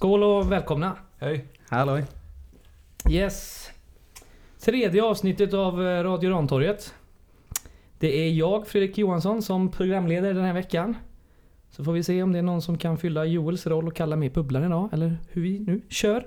[0.00, 0.96] Skål och välkomna.
[1.18, 1.44] Hej.
[1.68, 2.04] Halloj.
[3.10, 3.68] Yes.
[4.60, 6.94] Tredje avsnittet av eh, Radio Rantorget.
[7.98, 10.96] Det är jag, Fredrik Johansson, som programleder den här veckan.
[11.70, 14.16] Så får vi se om det är någon som kan fylla Joels roll och kalla
[14.16, 16.26] mig Bubblan idag, eller hur vi nu kör.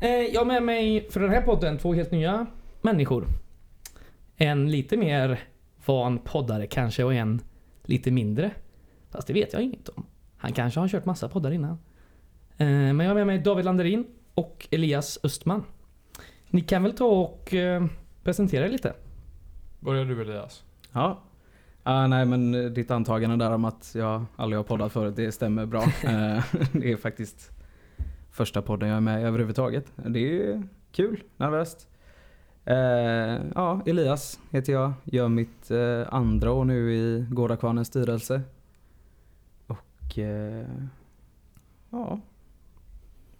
[0.00, 2.46] Eh, Jag har med mig för den här podden två helt nya
[2.82, 3.26] människor.
[4.36, 5.40] En lite mer
[5.86, 7.40] van poddare kanske och en
[7.84, 8.50] lite mindre.
[9.10, 10.06] Fast det vet jag inget om.
[10.36, 11.78] Han kanske har kört massa poddar innan.
[12.58, 15.64] Eh, Men jag har med mig David Landerin och Elias Östman.
[16.50, 17.86] Ni kan väl ta och eh,
[18.22, 18.92] presentera er lite?
[19.80, 20.64] Börjar du Elias?
[20.92, 21.22] Ja.
[21.82, 25.32] Ah, nej men eh, ditt antagande där om att jag aldrig har poddat förut, det
[25.32, 25.80] stämmer bra.
[26.72, 27.50] Det är faktiskt
[28.30, 29.92] första podden jag är med i överhuvudtaget.
[29.96, 31.88] Det är kul, nervöst.
[32.64, 32.76] Eh,
[33.54, 34.92] ja, Elias heter jag.
[35.04, 38.42] Gör mitt eh, andra år nu i Gårdakvarnens styrelse.
[39.66, 40.66] Och eh,
[41.90, 42.20] ja,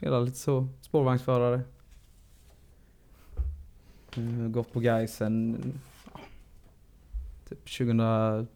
[0.02, 0.68] hela lite så.
[0.80, 1.60] Spårvagnsförare.
[4.16, 5.56] Eh, gått på Gais sen
[6.12, 6.20] ja,
[7.48, 8.46] typ 2012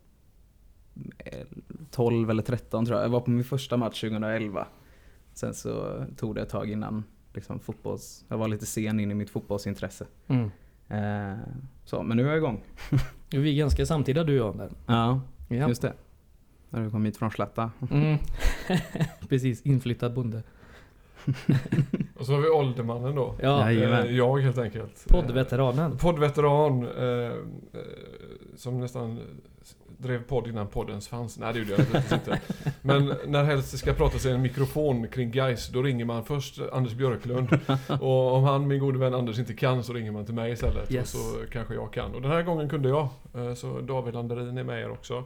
[2.30, 3.04] eller 13 tror jag.
[3.04, 4.66] Jag var på min första match 2011.
[5.34, 8.24] Sen så tog det ett tag innan liksom, fotbolls...
[8.28, 10.06] Jag var lite sen in i mitt fotbollsintresse.
[10.28, 10.50] Mm.
[10.88, 11.38] Eh,
[11.84, 12.62] så, men nu är jag igång.
[13.30, 14.58] Vi är ganska samtida du och jag.
[14.58, 14.70] Där.
[14.86, 15.68] Ja, Ja.
[15.68, 15.92] just det.
[16.70, 17.70] När du kom hit från Slätta.
[17.90, 18.18] Mm.
[19.28, 20.42] Precis, inflyttad bonde.
[22.18, 23.34] Och så har vi åldermannen då.
[23.42, 23.70] Ja.
[23.70, 25.06] Eh, Jag helt enkelt.
[25.08, 25.92] poddveteranen.
[25.92, 26.82] Eh, Poddveteran.
[26.98, 27.32] Eh, eh,
[28.56, 29.18] som nästan
[29.98, 31.38] drev podd innan poddens fanns.
[31.38, 32.40] Nej det gjorde jag naturligtvis inte.
[32.82, 36.60] Men när helst det ska pratas i en mikrofon kring guys då ringer man först
[36.72, 37.48] Anders Björklund.
[38.00, 40.92] Och om han, min gode vän Anders, inte kan så ringer man till mig istället.
[40.92, 41.14] Yes.
[41.14, 42.14] Och så kanske jag kan.
[42.14, 43.08] Och den här gången kunde jag.
[43.56, 45.24] Så David Landerin är med er också.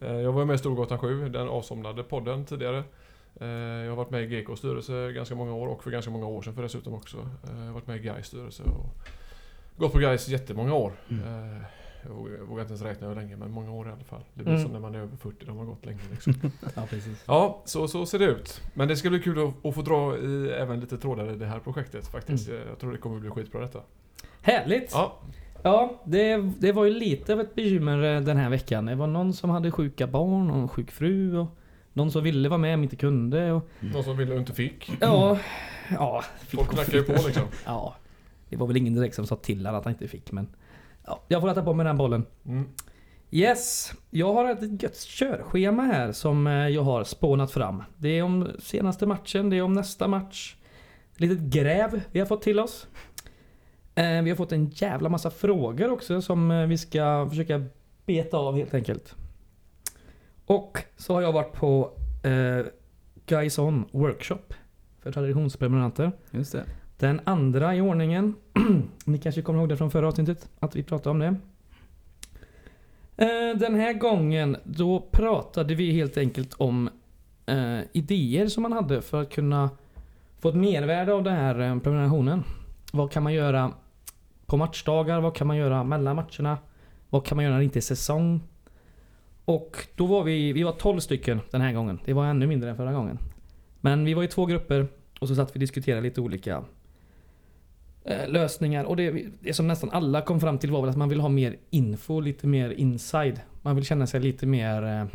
[0.00, 2.82] Jag var med i Storgatan 7, den avsomnade podden tidigare.
[3.40, 6.26] Eh, Jag har varit med i GKs styrelse ganska många år och för ganska många
[6.26, 7.16] år sedan för dessutom också.
[7.18, 8.86] Eh, Jag har varit med i Gais styrelse och
[9.76, 10.92] gått på Gais jättemånga år.
[11.08, 11.24] Mm.
[11.56, 11.62] Eh,
[12.06, 12.14] Jag
[12.48, 14.20] vågar, inte ens räkna hur länge men många år i alla fall.
[14.34, 14.64] Det blir Mm.
[14.64, 16.34] som när man är över 40, de har gått länge liksom.
[16.76, 17.24] Ja, precis.
[17.26, 18.60] Ja, så, så ser det ut.
[18.74, 21.46] Men det ska bli kul att, att få dra i även lite trådar i det
[21.46, 22.48] här projektet faktiskt.
[22.68, 23.80] Jag tror det kommer bli skitbra detta.
[24.42, 24.90] Härligt!
[24.92, 25.18] Ja,
[25.62, 28.86] Ja, det, det var ju lite av ett bekymmer den här veckan.
[28.86, 31.46] Det var någon som hade sjuka barn och en sjuk fru och
[31.98, 33.52] någon som ville vara med men inte kunde.
[33.52, 34.90] Och, någon som ville och inte fick.
[35.00, 35.38] ja,
[35.90, 36.24] ja.
[36.40, 37.42] fick Folk och knackar ju på liksom.
[37.66, 37.94] Ja,
[38.48, 40.48] det var väl ingen direkt som sa till honom att han inte fick men...
[41.06, 42.26] Ja, jag får ta på mig den bollen.
[42.46, 42.68] Mm.
[43.30, 47.82] Yes, jag har ett gött körschema här som eh, jag har spånat fram.
[47.96, 50.56] Det är om senaste matchen, det är om nästa match.
[51.12, 52.86] Ett litet gräv vi har fått till oss.
[53.94, 57.64] Eh, Vi har fått en jävla massa frågor också som eh, vi ska försöka
[58.06, 59.14] beta av helt enkelt.
[60.48, 61.90] Och så har jag varit på
[62.22, 62.66] eh,
[63.26, 64.54] Guys On Workshop
[65.02, 66.12] för traditionsprenumeranter.
[66.30, 66.64] Just det.
[66.98, 68.34] Den andra i ordningen.
[69.04, 70.50] Ni kanske kommer ihåg det från förra avsnittet?
[70.58, 71.36] Att vi pratade om det.
[73.16, 76.90] Eh, Den här gången då pratade vi helt enkelt om
[77.46, 79.70] eh, idéer som man hade för att kunna
[80.40, 82.44] få ett mervärde av den här eh, prenumerationen.
[82.92, 83.72] Vad kan man göra
[84.46, 85.20] på matchdagar?
[85.20, 86.58] Vad kan man göra mellan matcherna?
[87.10, 88.40] Vad kan man göra när det inte är säsong?
[89.48, 92.00] Och då var vi, vi var 12 stycken den här gången.
[92.04, 93.18] Det var ännu mindre än förra gången.
[93.80, 94.88] Men vi var i två grupper
[95.20, 96.64] och så satt vi och diskuterade lite olika
[98.04, 98.84] eh, lösningar.
[98.84, 101.28] Och det, det som nästan alla kom fram till var väl att man vill ha
[101.28, 103.40] mer info, lite mer inside.
[103.62, 104.82] Man vill känna sig lite mer...
[104.82, 105.06] Eh,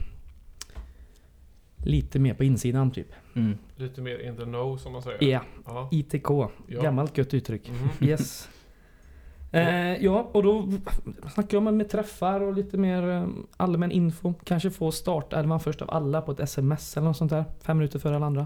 [1.77, 3.07] lite mer på insidan typ.
[3.35, 3.57] Mm.
[3.75, 5.23] Lite mer in the know som man säger.
[5.23, 5.89] Ja, Ja.
[5.91, 6.29] ITK.
[6.67, 6.81] Ja.
[6.81, 7.69] Gammalt gött uttryck.
[7.69, 8.09] Mhm.
[8.09, 8.49] Yes.
[9.53, 10.69] Eh, ja, och då
[11.33, 13.27] snackar jag med träffar och lite mer eh,
[13.57, 14.33] allmän info.
[14.43, 17.45] Kanske få startärvan först av alla på ett sms eller något sånt där.
[17.61, 18.45] Fem minuter före alla andra.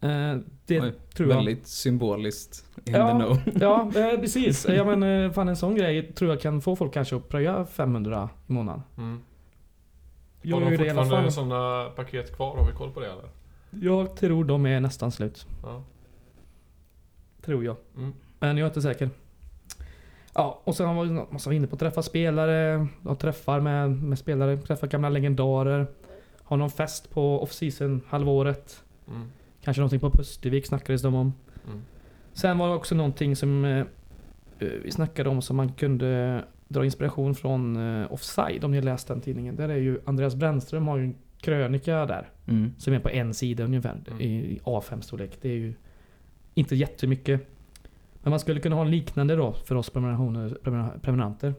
[0.00, 0.36] Eh,
[0.66, 1.36] det Oj, tror jag.
[1.36, 3.06] Väldigt symboliskt in Ja.
[3.08, 3.38] the know.
[3.60, 3.82] Ja,
[4.12, 4.66] eh, precis.
[4.68, 7.64] Ja, men, eh, fan en sån grej tror jag kan få folk kanske att pröja
[7.64, 8.82] 500 i månaden.
[8.96, 9.20] Mm.
[10.42, 11.44] Jag Har de det i alla fortfarande fall.
[11.48, 12.56] sådana paket kvar?
[12.56, 13.24] Har vi koll på det eller?
[13.88, 15.46] Jag tror de är nästan slut.
[15.62, 15.82] Ja.
[17.44, 17.76] Tror jag.
[17.96, 18.12] Mm.
[18.40, 19.10] Men jag är inte säker.
[20.34, 22.86] Ja, och sen har vi massa inne på att träffa spelare.
[23.04, 24.56] Och träffar med, med spelare.
[24.56, 25.86] Träffa gamla legendarer.
[26.42, 28.84] Ha någon fest på off-season halvåret.
[29.08, 29.28] Mm.
[29.62, 31.32] Kanske någonting på Pustervik snackades de om.
[31.66, 31.82] Mm.
[32.32, 33.78] Sen var det också någonting som eh,
[34.58, 38.84] eh, vi snackade om som man kunde dra inspiration från eh, Offside om ni har
[38.84, 39.56] läst den tidningen.
[39.56, 42.30] Där är ju Andreas Brännström har ju en krönika där.
[42.46, 42.72] Mm.
[42.78, 44.20] Som är på en sida ungefär Mm.
[44.20, 45.38] i i A5-storlek.
[45.40, 45.74] Det är ju
[46.54, 47.40] inte jättemycket.
[48.22, 51.54] Men man skulle kunna ha en liknande då för oss prenumeranter.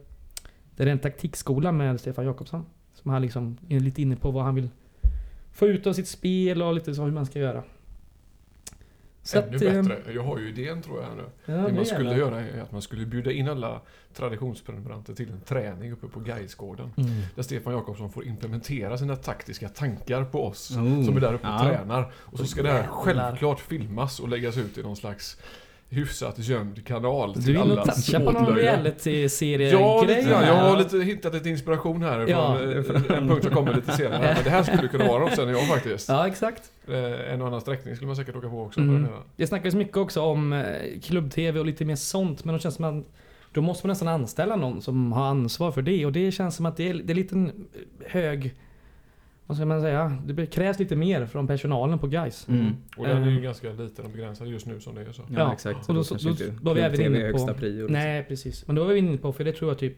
[0.76, 2.66] Det är en taktikskola med Stefan Jakobsson.
[2.94, 4.68] Som han liksom är lite inne på vad han vill
[5.52, 7.62] få ut av sitt spel och lite så hur man ska göra.
[9.22, 10.12] Så Ännu att, eh, bättre.
[10.12, 11.22] Jag har ju idén tror jag nu.
[11.54, 13.80] Ja, det man skulle göra är att man skulle bjuda in alla
[14.14, 16.90] traditionsprenumeranter till en träning uppe på Gaisgården.
[16.96, 17.10] Mm.
[17.34, 21.04] Där Stefan Jakobsson får implementera sina taktiska tankar på oss Oh.
[21.04, 21.58] som är där uppe och Ja.
[21.62, 22.12] tränar.
[22.14, 25.40] Och så ska det här självklart filmas och läggas ut i någon slags
[25.90, 28.62] hyfsat gömd kanal Du till vill nog toucha på någon åtlöje.
[28.72, 29.80] reality-serie-grej?
[29.80, 30.46] Ja, lite grann.
[30.46, 32.56] Jag har lite hittat lite inspiration här Ja.
[32.58, 34.32] från eh, en punkt som kommer lite senare.
[34.34, 36.08] Men det här skulle kunna vara något sen jag faktiskt.
[36.08, 36.62] Ja, exakt.
[36.88, 38.80] Eh, En och annan sträckning skulle man säkert åka på också.
[38.80, 39.06] Mm.
[39.06, 39.12] På.
[39.36, 40.64] Det snackas mycket också om eh,
[41.02, 43.04] klubb-tv och lite mer sånt, men det känns som att
[43.52, 46.66] då måste man nästan anställa någon som har ansvar för det och det känns som
[46.66, 47.66] att det är, det är lite en
[48.06, 48.54] hög...
[49.46, 50.18] Vad ska man säga?
[50.26, 52.48] Det krävs lite mer från personalen på guys.
[52.48, 52.72] Mm.
[52.96, 53.42] Och den är ju Eh.
[53.42, 55.22] ganska liten och begränsad just nu som det är så.
[55.28, 55.88] Ja, Ja, exakt.
[55.88, 57.86] och då- då, då- då var vi även inne på- liksom.
[57.92, 58.66] Nej, precis.
[58.66, 59.96] Men då var vi inne på, för det tror jag typ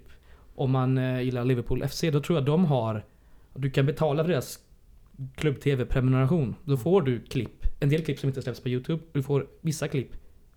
[0.54, 3.04] om man eh, gillar Liverpool FC, då tror jag de har...
[3.54, 4.58] Du kan betala för deras
[5.36, 6.54] klubb-tv-prenumeration.
[6.64, 7.66] Då får du klipp.
[7.80, 9.02] En del klipp som inte släpps på YouTube.
[9.12, 10.10] Du får vissa klipp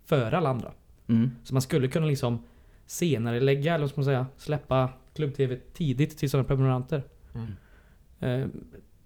[0.04, 0.72] före alla andra.
[1.08, 1.30] Mm.
[1.44, 2.44] Så man skulle kunna liksom
[2.86, 7.02] senare lägga, eller vad ska man säga, släppa klubb-tv tidigt till sådana prenumeranter.
[7.34, 7.46] Mm.
[8.20, 8.46] Eh,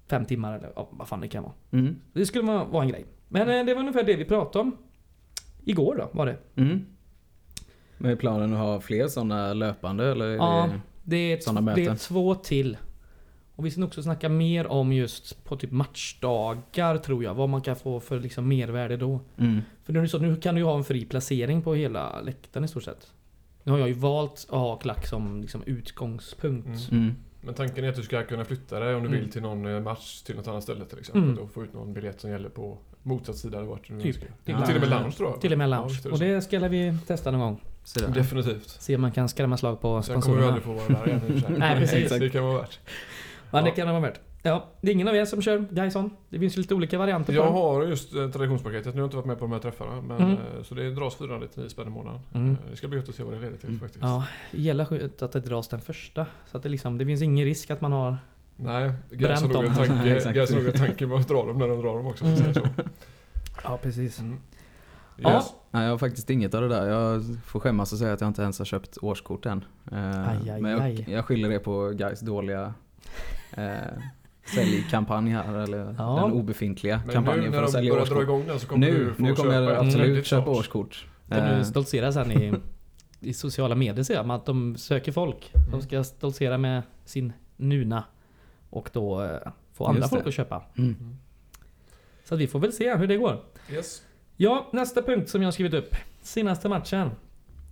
[0.06, 1.52] fem timmar eller ja, vad fan det kan vara.
[1.70, 1.96] Mm.
[2.12, 3.04] Det skulle vara, en grej.
[3.28, 4.76] Men eh, det var ungefär det vi pratade om.
[5.64, 6.36] Igår då, var det.
[6.56, 6.86] Mm.
[7.98, 10.26] Men är planen att ha fler sådana löpande eller?
[10.26, 10.68] Ja.
[11.04, 11.16] det...
[11.32, 11.96] Är, Sådana t- det är möten.
[11.96, 12.76] två till.
[13.56, 17.34] Och vi ska också snacka mer om just på typ matchdagar tror jag.
[17.34, 19.20] Vad man kan få för liksom mervärde då.
[19.36, 19.60] Mm.
[19.84, 22.68] För nu, så, nu kan du ju ha en fri placering på hela läktaren i
[22.68, 23.12] stort sett.
[23.62, 26.90] Nu har jag ju valt att ha klack som liksom utgångspunkt.
[26.92, 27.14] Mm.
[27.44, 29.20] Men tanken är att du ska kunna flytta dig om du Mm.
[29.20, 31.22] vill till någon eh, match till något annat ställe till exempel.
[31.22, 31.38] Mm.
[31.38, 34.16] Och få ut någon biljett som gäller på motsatt sida eller vart du Typ.
[34.44, 35.40] Till- Eller till och med lounge tror jag.
[35.40, 36.00] Till och med Ja, lounge.
[36.02, 37.60] det och det ska vi testa någon gång.
[37.84, 38.08] Så där.
[38.08, 38.68] Definitivt.
[38.68, 40.46] Se om man kan skrämma slag på Sen kommer du sponsorerna.
[40.76, 41.42] aldrig få vara där igen.
[41.58, 42.10] Nej, precis.
[42.18, 42.78] Det kan vara värt.
[43.50, 43.76] Men det Ja.
[43.76, 44.20] kan det vara värt.
[44.46, 46.10] Ja, det är ingen av er som kör Gaison.
[46.28, 47.50] Det finns ju lite olika varianter på Jag det.
[47.50, 48.86] har just eh, traditionspaketet.
[48.86, 50.00] Nu har jag inte varit med på de här träffarna.
[50.02, 50.30] Men, Mm.
[50.32, 52.20] eh, Så det dras 499 spänn i månaden.
[52.34, 52.50] Mm.
[52.50, 53.80] Eh, Det ska bli gött att se vad det leder till Mm.
[53.80, 54.02] faktiskt.
[54.04, 56.26] Ja, det gäller skönt att det dras den första.
[56.50, 58.16] Så att det liksom, det finns ingen risk att man har...
[58.56, 59.74] Nej, Gais Bränt dem.
[59.74, 60.34] tanke, Exakt.
[60.36, 62.24] Gais har nog en tanke med att dra dem när de drar dem också.
[62.54, 62.60] så.
[63.64, 64.18] Ja, precis.
[64.20, 64.38] Mm.
[65.16, 65.32] Ja.
[65.34, 65.44] Yes.
[65.70, 66.86] Nej, jag har faktiskt inget av det där.
[66.88, 69.64] Jag får skämmas och säga att jag inte ens har köpt årskort än.
[69.92, 71.04] Eh, Aj, aj, men jag, aj.
[71.08, 72.74] jag skyller det på Guys dåliga
[73.56, 73.64] eh,
[74.54, 75.58] säljkampanj här.
[75.58, 76.20] Eller Ja.
[76.22, 78.22] den obefintliga Men kampanjen nu för när att de sälja börjar dra årskort.
[78.22, 81.06] igång den så kommer Nu, du få nu kommer köpa jag ett absolut köpa årskort.
[81.28, 82.52] Kommer Eh, du stoltsera sen i,
[83.20, 85.50] i sociala medier ser jag att de söker folk.
[85.52, 85.80] De Mm.
[85.82, 88.04] ska stoltsera med sin Nuna.
[88.70, 89.38] Och då eh,
[89.72, 90.62] få andra folk att köpa.
[90.78, 90.96] mm.
[91.00, 91.16] Mm.
[92.24, 93.40] Så att vi får väl se hur det går.
[93.70, 94.02] Yes.
[94.36, 95.96] Ja, nästa punkt som jag har skrivit upp.
[96.22, 97.10] Senaste matchen.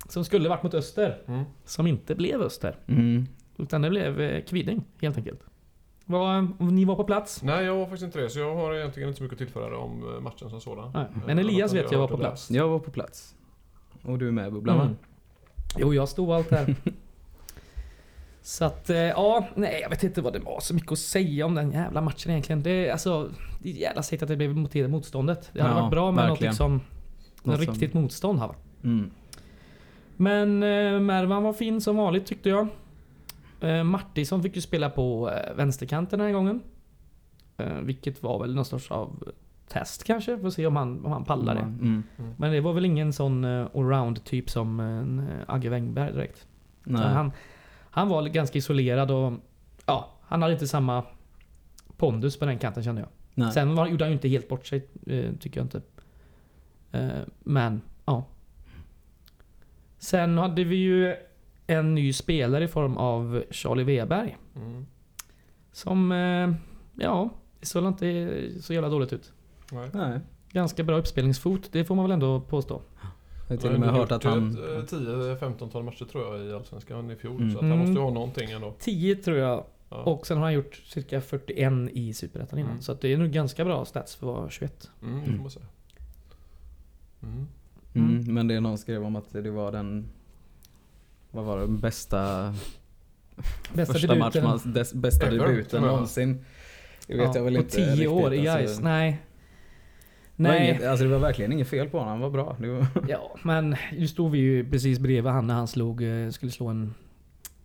[0.08, 1.19] Som skulle varit mot Öster.
[1.26, 1.44] Mm.
[1.64, 2.76] Som inte blev Öster.
[2.86, 3.26] Mm.
[3.58, 5.40] Utan det blev eh, Kviding helt enkelt.
[6.06, 7.43] Var, ni var på plats?
[7.43, 8.31] Nej, jag var faktiskt inte det.
[8.31, 10.90] Så jag har egentligen inte så mycket att tillföra om eh, matchen som sådan.
[10.94, 11.02] Nej.
[11.02, 12.50] Eh, Men Elias vet jag var hört på plats.
[12.50, 13.34] Jag var på plats.
[14.02, 14.81] Och du är med Bubblan?
[14.81, 14.96] Mm.
[15.78, 16.75] Jo, jag stod allt där.
[18.44, 21.46] Så att, eh, ja, nej jag vet inte vad det var så mycket att säga
[21.46, 22.62] om den jävla matchen egentligen.
[22.62, 23.31] Det, är alltså,
[23.62, 25.50] det är jävla segt att det blev mot det motståndet.
[25.53, 26.50] Det hade Ja, varit bra med något verkligen.
[26.50, 26.82] liksom, något
[27.44, 28.55] Något som- riktigt motstånd här va.
[28.84, 29.10] Mm.
[30.17, 32.69] Men eh, Mervan var fin som vanligt tyckte jag.
[33.62, 36.62] Eh, Martinsson fick ju spela på eh, vänsterkanten den här gången.
[37.56, 39.32] Eh, vilket var väl någon sorts av
[39.69, 41.60] test kanske, får se om han, om han pallar det.
[41.60, 42.02] Mm.
[42.36, 44.81] Men det var väl ingen sån allround typ som
[45.46, 46.46] Agge Wengberg direkt.
[46.84, 47.32] Han,
[47.90, 49.32] han var ganska isolerad och
[49.86, 51.04] ja, han hade inte samma
[51.96, 53.08] pondus på den kanten kände jag.
[53.34, 53.52] Nej.
[53.52, 54.88] Sen var, gjorde han ju inte helt bort sig,
[55.40, 55.82] tycker jag inte.
[57.42, 58.24] Men, ja.
[59.98, 61.16] Sen hade vi ju
[61.79, 64.36] en ny spelare i form av Charlie Weberg.
[64.56, 64.86] Mm.
[65.72, 66.52] Som, eh,
[67.05, 69.32] ja, det såg inte så jävla dåligt ut.
[69.72, 69.91] Nej.
[69.93, 70.20] Nej.
[70.52, 72.82] Ganska bra uppspelningsfot, det får man väl ändå påstå.
[73.48, 74.50] Jag har till och med hört att han...
[74.50, 77.36] ett 10-15-tal matcher tror jag i Allsvenskan i fjol.
[77.36, 77.50] Mm.
[77.50, 77.79] Så att han Mm.
[77.86, 78.74] måste ju ha någonting ändå.
[78.79, 79.64] 10 tror jag
[79.94, 80.02] Ja.
[80.02, 82.70] Och sen har han gjort cirka 41 i Superettan innan.
[82.70, 82.82] Mm.
[82.82, 84.91] Så att det är nog ganska bra stats för att vara 21.
[85.02, 85.67] Mm, det får man säga.
[87.22, 87.46] Mm.
[87.94, 90.08] Mm, men det är någon skrev om att det var den...
[91.32, 91.67] Vad var det?
[91.67, 92.55] Bästa...
[93.72, 94.44] Bästa första debuten.
[94.44, 96.44] matchen, dess, bästa Ever, debuten någonsin.
[97.06, 98.58] Det vet Ja, jag väl på inte 10 riktigt, år i alltså.
[98.58, 98.81] Gais.
[98.81, 99.22] Nej.
[100.36, 100.70] Det var Nej.
[100.70, 102.56] Inget, alltså det var verkligen inget fel på honom, han var bra.
[102.58, 106.53] Var, Ja, men nu stod vi ju precis bredvid han när han slog, eh, skulle
[106.53, 106.94] slå en,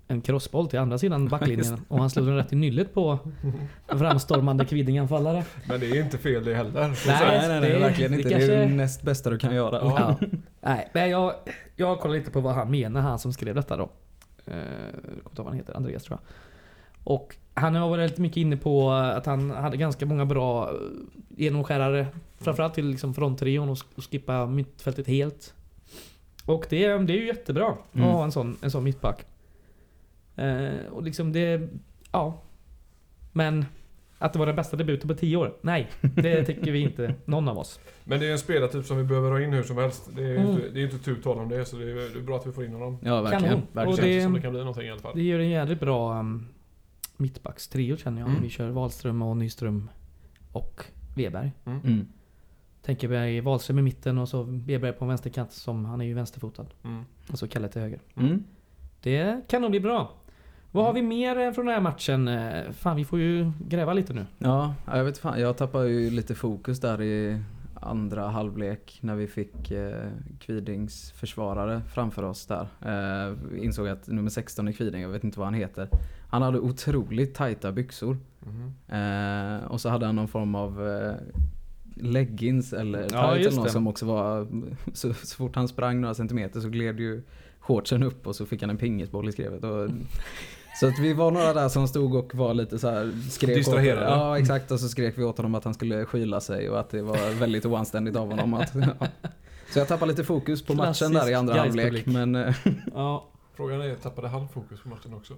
[0.08, 1.82] en crossboll till andra sidan backlinjen.
[1.88, 3.20] Och han slog den rätt i nyllet på
[3.88, 5.44] en framstormande Kvidinganfallare.
[5.68, 6.82] Men det är inte fel det heller.
[6.88, 6.96] Nej.
[7.08, 8.30] nej, nej, nej, det- verkligen det inte.
[8.30, 9.80] Det är kanske- det näst bästa du kan göra.
[9.84, 10.16] Ja.
[10.22, 10.28] Ja.
[10.62, 11.34] Nej, men jag,
[11.76, 13.90] jag kollar lite på vad han menar, han som skrev detta då.
[14.46, 14.64] Eh, Jag
[15.04, 16.34] kommer inte ihåg vad han heter, Andreas tror jag.
[17.14, 20.76] Och Han har varit lite mycket inne på att han hade ganska många bra eh,
[21.38, 22.08] genomskärare.
[22.40, 25.54] Framförallt till liksom fronttrion och, skippa mittfältet helt.
[26.46, 28.08] Och det, det är ju jättebra Mm.
[28.08, 29.26] att ha en sån, en sån mittback.
[30.38, 31.70] Eh, och liksom det...
[32.12, 32.42] Ja.
[33.34, 33.66] Men
[34.20, 35.54] att det var den bästa debuten på 10 år?
[35.62, 37.14] Nej, det tycker vi inte.
[37.26, 37.80] Någon av oss.
[38.04, 40.10] Men det är en spelartyp som vi behöver ha in hur som helst.
[40.16, 40.52] Det är ju Mm.
[40.52, 42.48] inte, det är inte tu tal om det, så det är, det är bra att
[42.48, 42.98] vi får in honom.
[43.04, 43.44] Ja, verkligen.
[43.44, 43.62] Kanon.
[43.72, 43.88] Det verkligen.
[43.90, 45.12] Och känns det- som det kan bli någonting i alla fall.
[45.16, 46.48] Det gör en jävligt bra um,
[47.18, 48.30] mittbackstrio känner jag.
[48.30, 48.42] Mm.
[48.42, 49.90] Vi kör Wahlström och Nyström
[50.52, 50.84] och
[51.16, 51.52] Weberg.
[51.66, 52.08] Mm.
[52.82, 56.14] Tänker mig Wahlström i mitten och så Weberg på en vänsterkant som han är ju
[56.14, 56.66] vänsterfotad.
[56.84, 57.04] Mm.
[57.32, 58.00] Och så Kalle till höger.
[58.18, 58.44] Mm.
[59.02, 60.14] Det kan nog bli bra.
[60.72, 62.28] Vad har vi mer eh, från den här matchen?
[62.28, 64.26] Eh, Fan vi får ju gräva lite nu.
[64.38, 65.40] Ja, jag vet fan.
[65.40, 67.40] Jag tappade ju lite fokus där i
[67.82, 70.10] andra halvlek när vi fick eh,
[70.40, 72.68] Kvidings försvarare framför oss där.
[72.86, 75.90] Eh, insåg att nummer 16 i Kviding, jag vet inte vad han heter.
[76.30, 78.18] Han hade otroligt tajta byxor.
[78.40, 78.74] Mhm.
[79.02, 81.14] Eh, och så hade han någon form av eh,
[81.96, 83.72] leggings eller Ja, tights just eller något det.
[83.72, 84.48] som också var...
[84.94, 87.24] Så, så fort han sprang några centimeter så gled ju
[87.60, 89.64] shortsen upp och så fick han en pingisboll i skrevet.
[89.64, 89.90] Och,
[90.80, 93.56] så att vi var några där som stod och var lite så här skrek åt-
[93.56, 94.06] Distraherade.
[94.06, 96.90] Ja exakt och så skrek vi åt honom att han skulle skyla sig och att
[96.90, 98.54] det var väldigt oanständigt av honom.
[98.54, 99.08] Att, ja.
[99.74, 102.06] Så jag tappade lite fokus på matchen där i andra Klassisk halvlek.
[102.06, 102.56] Men eh,
[102.94, 103.28] Ja.
[103.56, 105.34] Frågan är, tappade han fokus på matchen också?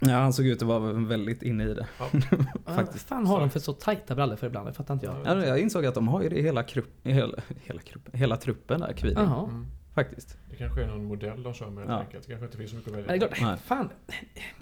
[0.00, 1.86] ja, han såg ut att vara väldigt inne i det.
[1.98, 2.24] Vad
[2.76, 3.08] Faktiskt.
[3.08, 4.66] fan har de för så tajta brallor för ibland?
[4.68, 5.16] Det fattar inte jag.
[5.24, 8.08] Ja, jag insåg att de har ju det i hela, krupp, i hela, hela, krupp,
[8.12, 9.24] hela truppen där, Kviding.
[9.24, 9.66] Mm.
[9.94, 10.38] Faktiskt.
[10.50, 11.98] Det kanske är någon modell de kör med helt Ja.
[12.00, 12.22] enkelt.
[12.26, 13.34] Det kanske inte finns så mycket att Ja, välja det är på.
[13.34, 13.60] klart.
[13.60, 13.88] Fan.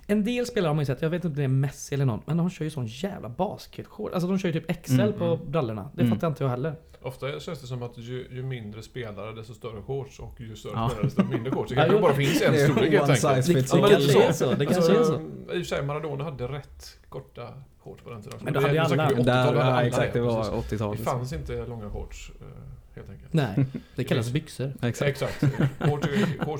[0.06, 2.04] En del spelare har man ju sett, jag vet inte om det är Messi eller
[2.04, 4.14] någon, men de kör ju sån jävla basketshorts.
[4.14, 5.50] Alltså de kör ju typ XL Mm, på mm.
[5.50, 5.90] brallorna.
[5.94, 6.14] Det Mm.
[6.14, 6.74] fattar inte jag heller.
[7.02, 10.72] Ofta känns det som att ju, ju mindre spelare desto större shorts och ju större
[10.74, 10.88] Ja.
[10.88, 11.68] spelare desto mindre shorts.
[11.70, 13.46] Det kanske bara finns en storlek helt enkelt.
[13.46, 13.54] Det,
[13.90, 14.52] kanske är så.
[14.54, 14.98] Det kanske är så.
[14.98, 17.48] Alltså, I och för sig Maradona hade rätt korta
[17.80, 18.38] shorts på den tiden.
[18.42, 21.00] Men då hade ju alla- vi 80-talet, Där, alla ja, exakt, det var Det 80-talet.
[21.00, 22.46] fanns inte långa shorts eh,
[22.96, 23.32] helt enkelt.
[23.32, 23.66] Nej,
[23.96, 24.72] det kallas byxor.
[24.82, 25.10] Exakt.
[25.10, 25.40] Exakt.
[25.80, 26.06] Shorts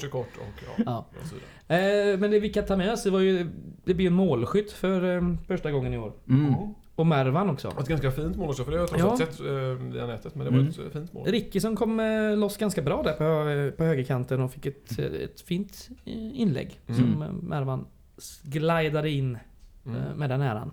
[0.05, 1.07] är, kort och ja, Ja.
[1.23, 2.13] och så vidare.
[2.13, 3.47] Eh, men det vi kan ta med oss, det var ju...
[3.85, 6.13] Det blir en målskytt för eh, första gången i år.
[6.29, 6.55] Mm.
[6.95, 6.97] Mm.
[6.97, 7.69] Och Mervan också.
[7.81, 9.11] Ett ganska fint mål också, för det har jag trots Ja.
[9.11, 10.35] allt sett eh, via nätet.
[10.35, 10.71] Men det var Mm.
[10.71, 11.27] ett eh, fint mål.
[11.27, 15.05] Ricky som kom eh, loss ganska bra där på, på högerkanten och fick ett, eh,
[15.05, 15.89] ett fint
[16.35, 16.81] inlägg.
[16.87, 17.01] Mm.
[17.01, 17.87] Som Mervan
[18.43, 19.39] glidade in
[19.87, 20.01] Mm.
[20.17, 20.71] med den äran.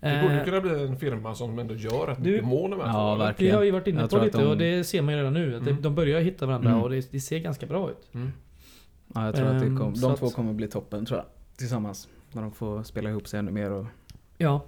[0.00, 2.92] Det borde kunna bli en firma som ändå gör rätt Du- mycket mål med Ja,
[3.10, 3.50] ja, verkligen.
[3.52, 5.56] Vi har ju varit inne på lite de- och det ser man ju redan nu.
[5.56, 5.82] Att det- Mm.
[5.82, 6.82] De börjar hitta varandra Mm.
[6.82, 8.14] och det, det ser ganska bra ut.
[8.14, 8.32] mm.
[9.14, 11.26] Ja, jag tror att det Ehm, kom, de två kommer bli toppen tror jag.
[11.56, 12.08] Tillsammans.
[12.32, 13.70] När de får spela ihop sig ännu mer.
[13.70, 13.86] Och
[14.38, 14.60] Ja.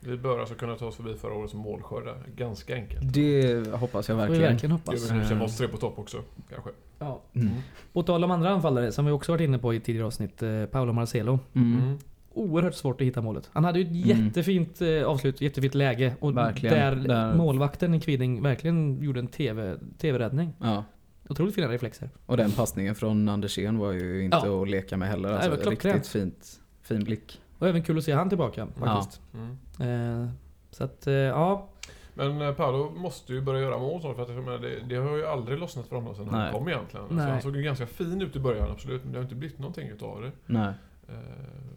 [0.00, 3.12] Vi bör alltså kunna ta oss förbi förra årets målskörda ganska enkelt.
[3.14, 4.52] det hoppas jag Får vi verkligen.
[4.52, 5.10] verkligen Det hoppas.
[5.10, 5.42] väl Eh.
[5.42, 6.70] oss tre på topp också, kanske.
[6.98, 7.22] Ja.
[7.34, 7.48] Mm.
[7.92, 10.42] På tal om andra anfallare som vi också varit inne på i tidigare avsnitt.
[10.42, 11.38] Eh, Paolo Marcelo.
[11.54, 11.78] Mm.
[11.82, 11.98] Mm.
[12.32, 13.50] Oerhört svårt att hitta målet.
[13.52, 14.26] Han hade ju ett Mm.
[14.26, 16.14] jättefint eh, avslut, jättefint läge.
[16.20, 16.74] Och Verkligen.
[16.76, 20.52] där, Där- målvakten i Kviding verkligen gjorde en TV, TV-räddning.
[20.60, 20.84] Ja.
[21.28, 22.10] Otroligt fina reflexer.
[22.26, 24.62] Och den passningen från Andersén var ju inte Ja.
[24.62, 25.28] att leka med heller.
[25.28, 25.84] Nej, Alltså, det klockrent.
[25.96, 27.39] riktigt fint, fin blick.
[27.60, 28.86] Och även kul att se han tillbaka Ja.
[28.86, 29.20] faktiskt.
[29.34, 30.22] Mm.
[30.24, 30.28] Eh,
[30.70, 31.68] så att, eh, ja.
[32.14, 34.96] Men eh, Paolo måste ju börja göra mål snart, för att jag menar, det, det
[34.96, 36.52] har ju aldrig lossnat för honom sen han Nej.
[36.52, 37.08] kom egentligen.
[37.08, 39.58] Så han såg ju ganska fin ut i början absolut, men det har inte blivit
[39.58, 40.30] någonting utav det.
[40.46, 40.72] Nej.
[41.08, 41.14] Eh,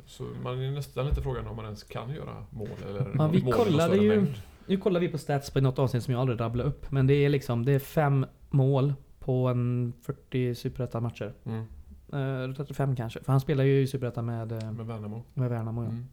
[0.06, 3.44] Så man är nästan lite frågan om man ens kan göra mål eller Ja, vi
[3.44, 4.34] mål kollade ju- mängd.
[4.68, 6.92] Nu kollar vi på stats på något avsnitt som jag aldrig rabblade upp.
[6.92, 11.34] Men det är liksom, det är fem mål på en 40 superettan-matcher.
[11.46, 11.66] Mm.
[12.14, 13.24] Eh, 35 kanske.
[13.24, 15.24] För han spelar ju i superettan med, eh, Med Värnamo.
[15.34, 15.84] med Värnamo.
[15.84, 15.90] Ja.
[15.90, 16.06] Mm.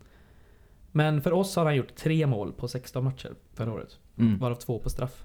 [0.92, 3.98] Men för oss har han gjort tre mål på 16 matcher förra året.
[4.16, 4.38] Mm.
[4.38, 5.24] Varav två på straff.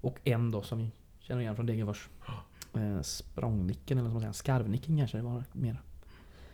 [0.00, 2.08] Och en då som vi känner igen från Degerfors.
[2.76, 4.32] Eh, språngnicken eller vad man säger.
[4.32, 5.80] Skarvnicken kanske det var mer.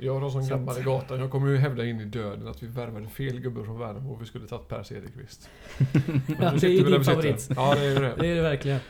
[0.05, 2.63] Jag har som Så gammal i gatan, jag kommer ju hävda in i döden att
[2.63, 5.49] vi värvade fel gubbe från Värnamo och vi skulle tagit Per Cederqvist.
[6.41, 7.49] Ja, det är ju din favorit.
[7.57, 8.15] Ja, det är ju det.
[8.19, 8.81] Det är det verkligen.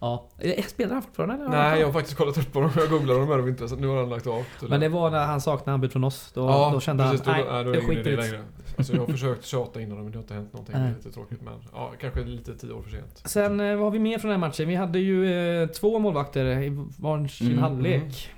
[0.00, 0.28] Ja.
[0.38, 1.48] Eh, Spelar han fortfarande eller?
[1.48, 2.70] Nej, jag har faktiskt kollat upp dem.
[2.76, 4.44] Jag googlade dem här inte, så nu har han lagt av.
[4.68, 6.30] Men det var när han saknade anbud från oss.
[6.34, 8.22] Då, ja, då kände precis, han, nej, nej, då är jag skiter i det.
[8.22, 8.44] längre.
[8.78, 10.74] Alltså, jag har försökt tjata innan dem men det har inte hänt någonting.
[10.74, 13.22] Det är lite tråkigt men ja, kanske lite tio år för sent.
[13.24, 14.68] Sen eh, vad har vi mer från den här matchen?
[14.68, 18.30] Vi hade ju eh, två målvakter i varsin Mm, halvlek.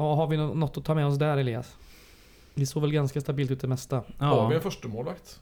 [0.00, 1.76] Och har vi nå- något att ta med oss där Elias?
[2.54, 3.96] Vi såg väl ganska stabilt ut det mesta.
[3.96, 4.54] Har vi Ja.
[4.54, 5.40] en första målvakt?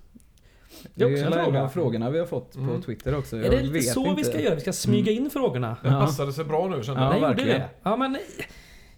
[0.95, 1.69] Det är en en fråga.
[1.69, 2.83] frågorna vi har fått på Mm.
[2.83, 3.37] Twitter också.
[3.37, 4.25] är Jag det lite vet så vi inte.
[4.25, 4.55] ska göra?
[4.55, 5.77] Vi ska smyga in frågorna?
[5.83, 6.01] Den Ja.
[6.01, 7.15] passade sig bra nu kände Ja, jag.
[7.15, 7.61] Gjorde verkligen.
[7.61, 7.69] det?
[7.83, 8.19] Ja, men...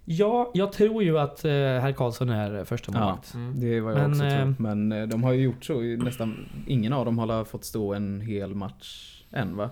[0.05, 3.19] Ja, jag tror ju att eh, herr Karlsson är första Ja.
[3.35, 3.61] Mm.
[3.61, 4.55] Det är vad jag Men, också eh, tror.
[4.59, 5.81] Men eh, de har ju gjort så.
[5.81, 9.71] Nästan ingen av dem har fått stå en hel match än va?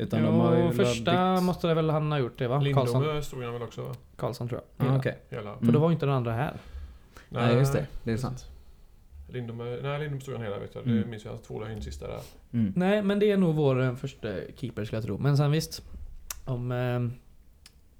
[0.00, 2.54] Utan de har ju Jo, första bytt- måste det väl han ha gjort det va?
[2.74, 3.94] Karlsson, Lindom stod han väl också?
[4.16, 4.86] Karlsson tror jag.
[4.88, 5.18] Ja, okej.
[5.28, 5.50] Hela.
[5.52, 5.64] Mm.
[5.66, 6.56] För då var inte den andra här.
[7.28, 7.86] Nej, just det.
[8.04, 8.46] Det är sant.
[9.28, 10.86] Lindom, är- nej Lindom stod han hela vet jag.
[10.86, 11.00] Mm.
[11.00, 11.30] Det minns jag.
[11.32, 12.20] Hans två in sista där.
[12.52, 12.72] Mm.
[12.76, 15.18] Nej, men det är nog vår eh, första keeper skulle jag tro.
[15.18, 15.82] Men sen visst.
[16.44, 16.72] Om...
[16.72, 17.00] Eh,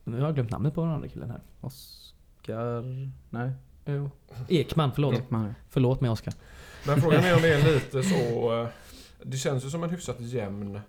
[0.04, 1.40] nu har jag glömt namnet på den andra killen här.
[1.61, 2.85] Oskar...
[3.30, 3.50] Nej.
[3.85, 4.11] Jo.
[4.49, 5.14] Ekman, förlåt.
[5.14, 5.54] Ekman.
[5.69, 6.35] Förlåt mig Oskar.
[6.87, 8.61] Men frågan är om det är lite så...
[8.62, 8.69] eh,
[9.23, 10.80] Det känns ju som en hyfsat jämn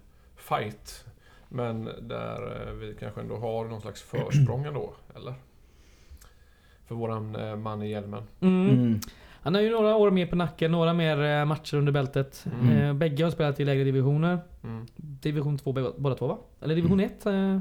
[0.55, 1.05] fight.
[1.50, 5.34] Men där eh, vi kanske ändå har någon slags försprång ändå, eller?
[6.88, 8.24] För våran eh, man i hjälmen.
[8.41, 8.70] Mm.
[8.70, 9.00] Mm.
[9.43, 12.46] Han har ju några år mer på nacken, några mer eh, matcher under bältet.
[12.62, 13.00] Mm.
[13.00, 14.39] Bägge har spelat i lägre divisioner.
[14.63, 14.86] Mm.
[14.96, 16.38] Division 2 bä- båda två va?
[16.62, 17.25] Eller division 1?
[17.25, 17.55] Eh,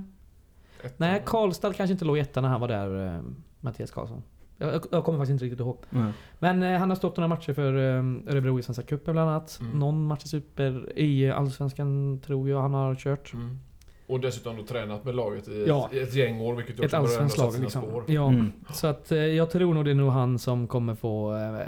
[0.83, 3.21] Ett- nej, Karlstad kanske inte låg i ettan när han var där,
[3.61, 4.23] Mattias Karlsson.
[4.61, 5.77] Jag, kommer faktiskt inte riktigt ihåg.
[5.91, 6.13] Nej.
[6.39, 9.59] Men eh, han har stått några matcher för eh, Örebro i Svenska cupen bland annat.
[9.61, 9.79] Mm.
[9.79, 13.33] Någon match i Super i Allsvenskan tror jag han har kört.
[13.33, 13.59] Mm.
[14.07, 15.89] Och dessutom då tränat med laget i, Ja.
[15.93, 17.83] ett, ett gäng år, vilket Ett allsvenskt lag liksom.
[17.83, 18.05] spår.
[18.09, 18.53] Ja, Mm.
[18.73, 21.61] så att eh, jag tror nog det är nog han som kommer få eh,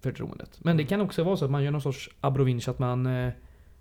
[0.00, 0.58] förtroendet.
[0.64, 3.32] Men det kan också vara så att man gör någon sorts abrovinch, att man, eh,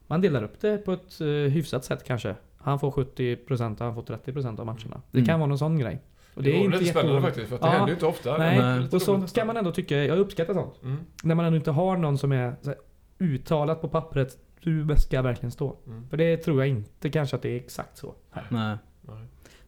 [0.08, 2.36] man delar upp det på ett eh, hyfsat sätt kanske.
[2.58, 5.01] Han får 70% och han får 30% av matcherna.
[5.12, 5.27] Det Mm.
[5.27, 6.00] kan vara någon sån grej.
[6.33, 7.71] Och Det, är lite spännande faktiskt, för att det Ja.
[7.71, 8.38] händer ju inte ofta.
[8.38, 8.57] Nej,
[8.91, 10.79] Det och sånt kan man ändå tycka, jag uppskattar sånt.
[10.83, 10.97] Mm.
[11.23, 12.77] När man ändå inte har någon som är så här,
[13.19, 15.75] uttalat på pappret, du ska verkligen stå.
[15.88, 16.09] Mm.
[16.09, 18.13] För det tror jag inte kanske att det är exakt så.
[18.33, 18.43] Nej.
[18.50, 18.77] Nej.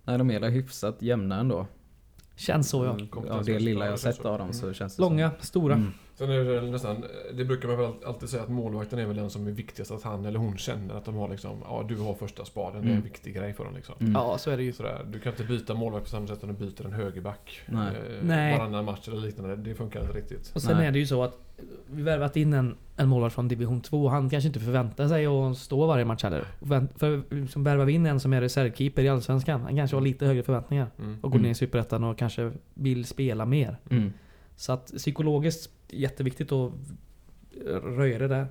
[0.03, 1.67] Nej, de är hyfsat jämna ändå.
[2.35, 2.91] Känns så ja.
[2.91, 3.31] Mm.
[3.31, 4.73] Av det lilla jag Ja, sett av dem så Mm.
[4.73, 5.39] känns det Långa, som.
[5.41, 5.81] stora.
[6.19, 6.45] Mm.
[6.45, 7.03] Sen är det nästan,
[7.33, 10.03] det brukar man väl alltid säga att målvakten är väl den som är viktigast att
[10.03, 12.91] han eller hon känner att de har liksom, ja du har första spaden, det är
[12.91, 13.03] en Mm.
[13.03, 13.95] viktig grej för dem liksom.
[13.99, 14.11] Mm.
[14.13, 14.73] Ja, så är det ju.
[14.73, 17.87] Sådär, du kan inte byta målvakt på samma sätt som du byter en högerback Nej.
[17.87, 18.57] eh, Nej.
[18.57, 19.55] varannan match eller liknande.
[19.55, 20.51] Det funkar inte riktigt.
[20.55, 20.87] Och sen Nej.
[20.87, 21.37] är det ju så att
[21.91, 24.07] vi värvat in en, en målvakt från division 2.
[24.09, 26.45] Han kanske inte förväntar sig att stå varje match heller.
[26.97, 29.61] För som värvar vi in en som är reservkeeper i Allsvenskan.
[29.61, 30.87] Han kanske har lite högre förväntningar.
[30.99, 31.15] Mm.
[31.21, 31.41] Och går Mm.
[31.43, 33.77] ner i Superettan och kanske vill spela mer.
[33.89, 34.13] Mm.
[34.55, 36.71] Så att psykologiskt jätteviktigt att
[37.83, 38.47] röja det där.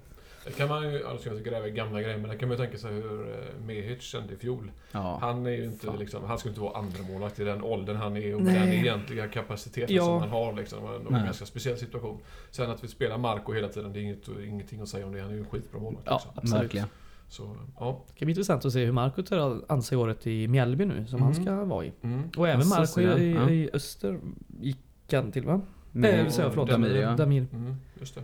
[0.46, 2.64] Det kan man ju, alltså jag gräva i gamla grejer, men det kan man ju
[2.64, 4.70] tänka sig hur eh, Mehic kände i fjol.
[4.92, 5.18] Ja.
[5.20, 5.98] Han är ju inte Fan.
[5.98, 8.68] liksom, han skulle inte vara andra målvakt i den åldern han är och med den
[8.72, 10.04] egentliga kapaciteten Ja.
[10.04, 10.78] som han har liksom.
[10.82, 11.24] Det var en Nej.
[11.24, 12.18] ganska speciell situation.
[12.50, 15.20] Sen att vi spelar Marco hela tiden, det är inget, ingenting att säga om det.
[15.20, 16.32] Han är ju en skitbra målvakt Ja, liksom.
[16.36, 16.62] absolut.
[16.62, 16.86] Verkligen.
[17.28, 18.04] Så, ja.
[18.06, 21.22] Det ska bli intressant att se hur Marco tar anser året i Mjällby nu, som
[21.22, 21.44] han Mm.
[21.44, 21.92] ska vara i.
[22.02, 22.22] Mm.
[22.36, 23.50] Och även Marco i, Ja.
[23.50, 24.20] i Öster
[24.60, 24.78] gick
[25.12, 25.60] han till va?
[25.92, 26.70] Med- Nej, så förlåt.
[26.70, 27.16] Damir, ja.
[27.16, 27.46] Damir.
[27.52, 28.20] Mm, just det.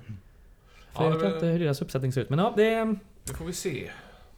[0.93, 2.31] För Ja, jag vet inte hur deras uppsättning ser ut.
[2.31, 3.91] Men ja, det, det får vi se.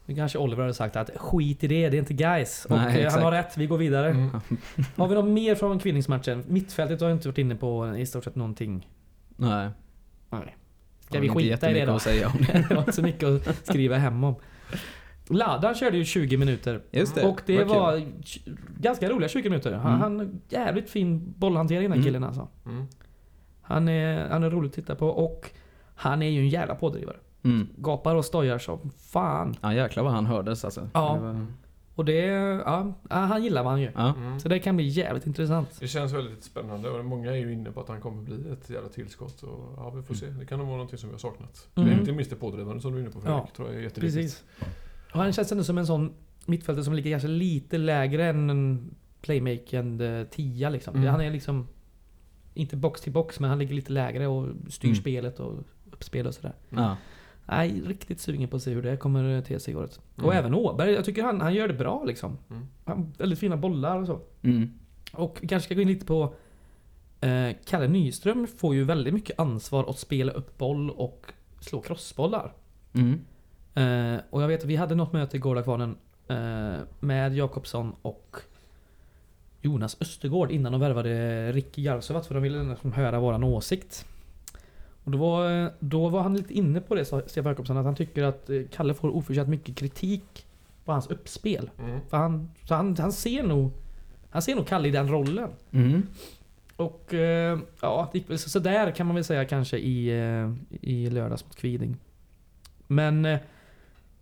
[0.06, 2.64] det kanske Oliver hade sagt att skit i det, det är inte guys.
[2.64, 4.10] Och Nej, eh, han har rätt, vi går vidare.
[4.10, 4.30] Mm.
[4.96, 6.44] Har vi något mer från kvinnlingsmatchen?
[6.48, 8.88] Mittfältet har jag inte varit inne på i stort sett någonting.
[9.36, 9.68] Nej.
[10.30, 10.56] Nej.
[11.00, 11.92] Ska vi skita i det då?
[11.92, 12.64] att säga om det.
[12.68, 14.34] det var inte så mycket att skriva hem om.
[15.28, 16.80] Ladan körde ju 20 minuter.
[16.90, 17.22] Just det.
[17.26, 19.72] Och det var tj- ganska roliga 20 minuter.
[19.72, 20.00] Han, Mm.
[20.18, 22.04] han jävligt fin bollhantering den Mm.
[22.04, 22.48] killen alltså.
[22.66, 22.86] Mm.
[23.70, 25.50] Han är, han är rolig att titta på och
[25.94, 27.16] han är ju en jävla pådrivare.
[27.42, 27.68] Mm.
[27.76, 29.54] Gapar och stojar som fan.
[29.60, 30.88] Ja jäklar vad han hördes alltså.
[30.94, 31.14] Ja.
[31.14, 31.46] Det var-
[31.94, 32.16] Och det,
[32.66, 33.92] ja, han gillar han gör.
[33.96, 34.14] ja.
[34.16, 34.40] Mm.
[34.40, 35.76] Så det kan bli jävligt intressant.
[35.80, 38.70] Det känns väldigt spännande och många är ju inne på att han kommer bli ett
[38.70, 39.42] jävla tillskott.
[39.42, 40.26] Och, ja, vi får se.
[40.26, 41.68] Det kan nog vara någonting som vi har saknat.
[41.74, 41.92] Mm.
[41.98, 43.42] Inte minst det pådrivande som du är inne på Fredrik.
[43.42, 44.22] Ja, tror jag är jätteviktigt.
[44.22, 44.44] Precis.
[45.12, 46.12] Och han känns ändå som en sån
[46.46, 50.94] mittfältare som ligger kanske lite lägre än en playmakande tia liksom.
[50.96, 51.08] Mm.
[51.08, 51.66] Han är liksom
[52.54, 55.00] inte box till box men han ligger lite lägre och styr Mm.
[55.00, 55.54] spelet och
[55.92, 56.52] uppspel och sådär.
[56.68, 56.96] Ja.
[57.46, 60.00] Nej, riktigt sugen på att se hur det kommer te sig i året.
[60.16, 60.26] Mm.
[60.26, 62.38] Och även Åberg, jag tycker han, han gör det bra liksom.
[62.50, 62.66] Mm.
[62.84, 64.20] Han, väldigt fina bollar och så.
[64.42, 64.78] Mm.
[65.12, 66.34] Och vi kanske ska gå in lite på
[67.20, 71.26] eh, Kalle Nyström får ju väldigt mycket ansvar att spela upp boll och
[71.60, 72.52] slå crossbollar.
[72.92, 73.20] Mm.
[73.74, 75.96] Eh, och jag vet att vi hade något möte i Gårdakvarnen
[76.28, 78.36] eh, med Jakobsson och
[79.62, 84.06] Jonas Östergård innan de värvade Ricky Jarsuvat för de ville liksom höra våran åsikt.
[85.04, 87.94] Och då var, då var han lite inne på det, sa Stefan Jakobsson, att han
[87.96, 90.46] tycker att eh, Kalle får oförtjänt mycket kritik
[90.84, 91.70] på hans uppspel.
[91.78, 92.00] Mm.
[92.10, 93.72] För han, så han, han ser nog
[94.30, 95.50] Han ser nog Kalle i den rollen.
[95.70, 96.02] Mm.
[96.76, 100.52] Och eh, ja, det gick väl så- sådär kan man väl säga kanske i, eh,
[100.90, 101.96] i lördags mot Kviding.
[102.86, 103.24] Men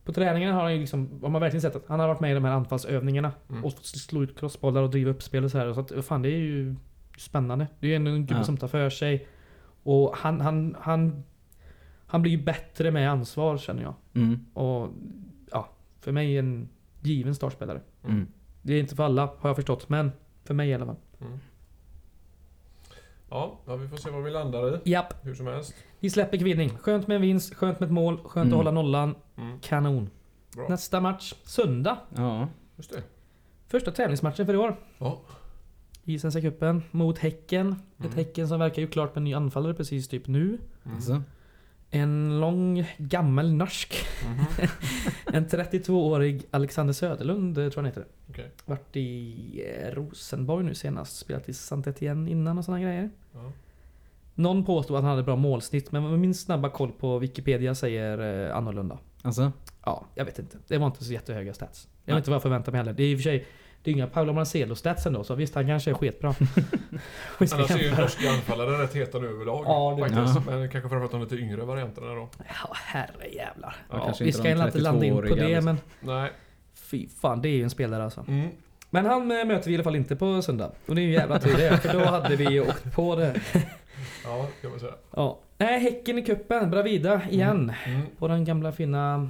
[0.08, 2.30] på träningen har han ju liksom, har man verkligen sett att han har varit med
[2.30, 3.32] i de här anfallsövningarna.
[3.50, 3.64] Mm.
[3.64, 5.72] Och fått slå ut crossbollar och driva upp spel och så här.
[5.72, 6.76] Så att, fan det är ju
[7.18, 7.66] spännande.
[7.80, 8.44] Det är ju ändå en gubbe Ja.
[8.44, 9.26] som tar för sig.
[9.82, 11.22] Och han, han, han,
[12.06, 13.94] han blir ju bättre med ansvar känner jag.
[14.14, 14.44] Mm.
[14.54, 14.88] Och
[15.50, 15.68] ja,
[16.00, 16.68] för mig en
[17.02, 17.80] given startspelare.
[18.04, 18.26] Mm.
[18.62, 20.12] Det är inte för alla har jag förstått, men
[20.44, 20.96] för mig i alla fall.
[21.20, 21.38] Mm.
[23.30, 24.90] Ja, ja, vi får se vad vi landar i.
[24.90, 25.74] Japp, Hur som helst.
[26.00, 26.70] vi släpper Kviding.
[26.78, 28.52] Skönt med en vinst, skönt med ett mål, skönt Mm.
[28.52, 29.14] att hålla nollan.
[29.36, 29.60] Mm.
[29.60, 30.10] Kanon.
[30.56, 30.68] Bra.
[30.68, 31.98] Nästa match, söndag.
[32.16, 32.48] Ja.
[32.76, 33.02] Just det.
[33.68, 34.76] Första tävlingsmatchen för i år.
[34.98, 35.18] Ja.
[36.04, 37.72] i Svenska cupen mot Häcken.
[37.98, 38.16] Ett Mm.
[38.16, 40.44] Häcken som verkar ju klart med en ny anfallare precis typ nu.
[40.84, 40.94] Mm.
[40.96, 41.22] Alltså,
[41.90, 43.94] En lång gammal norsk.
[44.26, 44.68] Mhm.
[45.32, 48.04] En 32-årig Alexander Söderlund eh, tror jag han heter.
[48.30, 48.50] Okej.
[48.64, 51.16] Vart i eh, Rosenborg nu senast.
[51.18, 53.10] Spelat i saint Etienne innan och sådana grejer.
[53.32, 53.52] Ja.
[54.34, 58.56] Någon påstod att han hade bra målsnitt men min snabba koll på Wikipedia säger eh,
[58.56, 58.98] annorlunda.
[59.22, 59.52] alltså,
[59.84, 60.56] Ja, jag vet inte.
[60.68, 61.88] Det var inte så jättehöga stats.
[62.04, 62.92] Jag vet inte vad jag förväntar mig heller.
[62.92, 63.46] Det är i och för sig
[63.82, 66.32] det är inga Paolo Marcelo stats ändå, så visst han kanske är sketbra.
[66.32, 66.44] Ska
[67.56, 69.64] Annars är ju norska anfallare rätt heta nu överlag.
[69.66, 70.46] Ja, det- faktiskt.
[70.46, 70.52] Ja.
[70.56, 72.28] Men kanske framförallt de lite yngre varianterna då.
[72.38, 73.76] Ja, herrejävlar.
[73.90, 75.64] Ja, Ja, vi ska inte landa in på 32-åriga det, liksom.
[75.64, 75.78] men
[76.22, 76.30] Nej.
[76.74, 78.24] fy fan, det är ju en spelare alltså.
[78.28, 78.48] Mm.
[78.90, 80.72] Men han eh, möter vi i alla fall inte på söndag.
[80.86, 83.40] Och det är ju jävla tur det, för då hade vi ju åkt på det.
[84.24, 84.92] Ja, kan man säga.
[85.10, 85.38] Ja.
[85.58, 87.72] Nej, Häcken i cupen, Bravida igen.
[87.86, 88.00] Mm.
[88.18, 89.28] På den gamla fina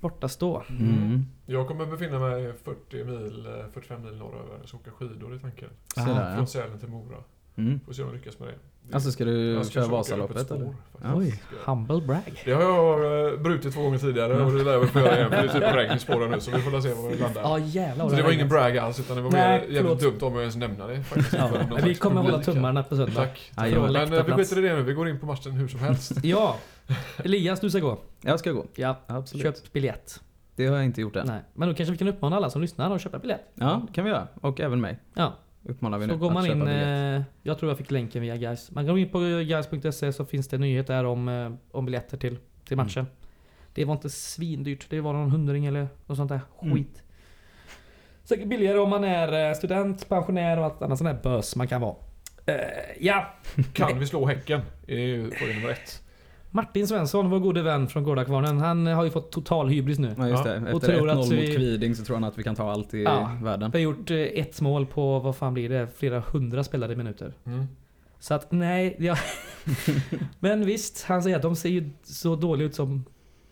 [0.00, 0.62] bortastå.
[0.68, 1.26] mm.
[1.46, 4.58] Jag kommer befinna mig 40 mil, eh, 45 mil norröver.
[4.64, 5.68] Så åka skidor i tanken.
[5.96, 6.34] Ah.
[6.36, 7.16] Från Sälen till Mora.
[7.56, 7.80] Mm.
[7.86, 8.54] Får se om jag lyckas med det.
[8.88, 8.94] det.
[8.94, 10.74] Alltså ska du jag ska köra Vasaloppet eller?
[11.14, 12.42] Oj, Ska- humble brag.
[12.44, 15.16] Det har jag eh, brutit två gånger tidigare och det lär jag väl få göra
[15.16, 17.08] igen för det är typ regn i spåren nu så vi får väl se var
[17.10, 17.42] vi landar.
[17.42, 20.00] Ja jävlar Så det var ingen brag alls utan det var Nej, mer jävligt förlåt.
[20.00, 21.32] dumt om jag ens nämna det faktiskt.
[21.32, 21.50] Ja,
[21.84, 23.12] vi kommer hålla tummarna på söndag.
[23.14, 23.52] Tack.
[23.56, 25.80] Jag, Men eh, vi skiter i det nu, vi går in på matchen hur som
[25.80, 26.12] helst.
[26.22, 26.56] Ja,
[27.24, 27.98] Elias du ska gå.
[28.22, 28.66] jag ska gå.
[28.74, 29.42] Ja, Absolut.
[29.42, 30.20] köp biljett.
[30.56, 31.26] Det har jag inte gjort än.
[31.26, 33.44] Nej, men då kanske vi kan uppmana alla som lyssnar att köpa biljett.
[33.54, 34.28] Ja, det kan vi göra.
[34.40, 34.98] Och även mig.
[35.14, 35.32] Ja,
[35.64, 36.64] Uppmanar vi så nu går att man köpa in.
[36.64, 37.18] biljett.
[37.20, 38.70] Eh, jag tror jag fick länken via guys.
[38.70, 42.72] Man går in på guys.se så finns det nyheter om, eh, om biljetter till, till
[42.74, 42.84] Mm.
[42.86, 43.06] matchen.
[43.74, 44.86] Det var inte svindyrt.
[44.90, 46.74] Det var någon hundring eller något sånt där Mm.
[46.76, 47.02] skit.
[48.24, 51.68] Säkert billigare om man är eh, student, pensionär och allt annat sånt där bös man
[51.68, 51.94] kan vara.
[52.46, 52.56] Eh,
[53.00, 53.34] ja,
[53.72, 54.60] Kan vi slå Häcken?
[54.86, 56.02] Det är ju fråga nummer ett.
[56.52, 60.14] Martin Svensson, vår gode vän från Gårdakvarnen, han har ju fått total hybris nu.
[60.18, 60.52] Ja, just Ja.
[60.52, 60.72] det.
[60.72, 62.72] Och Efter tror 1-0 att mot vi- Kviding så tror han att vi kan ta
[62.72, 63.36] allt i Ja.
[63.42, 63.70] världen.
[63.70, 67.32] Vi har gjort eh, ett mål på, vad fan blir det, flera hundra spelade minuter.
[67.46, 67.66] Mm.
[68.18, 69.16] Så att nej, ja.
[70.40, 73.04] Men visst, han säger att de ser ju så dåliga ut som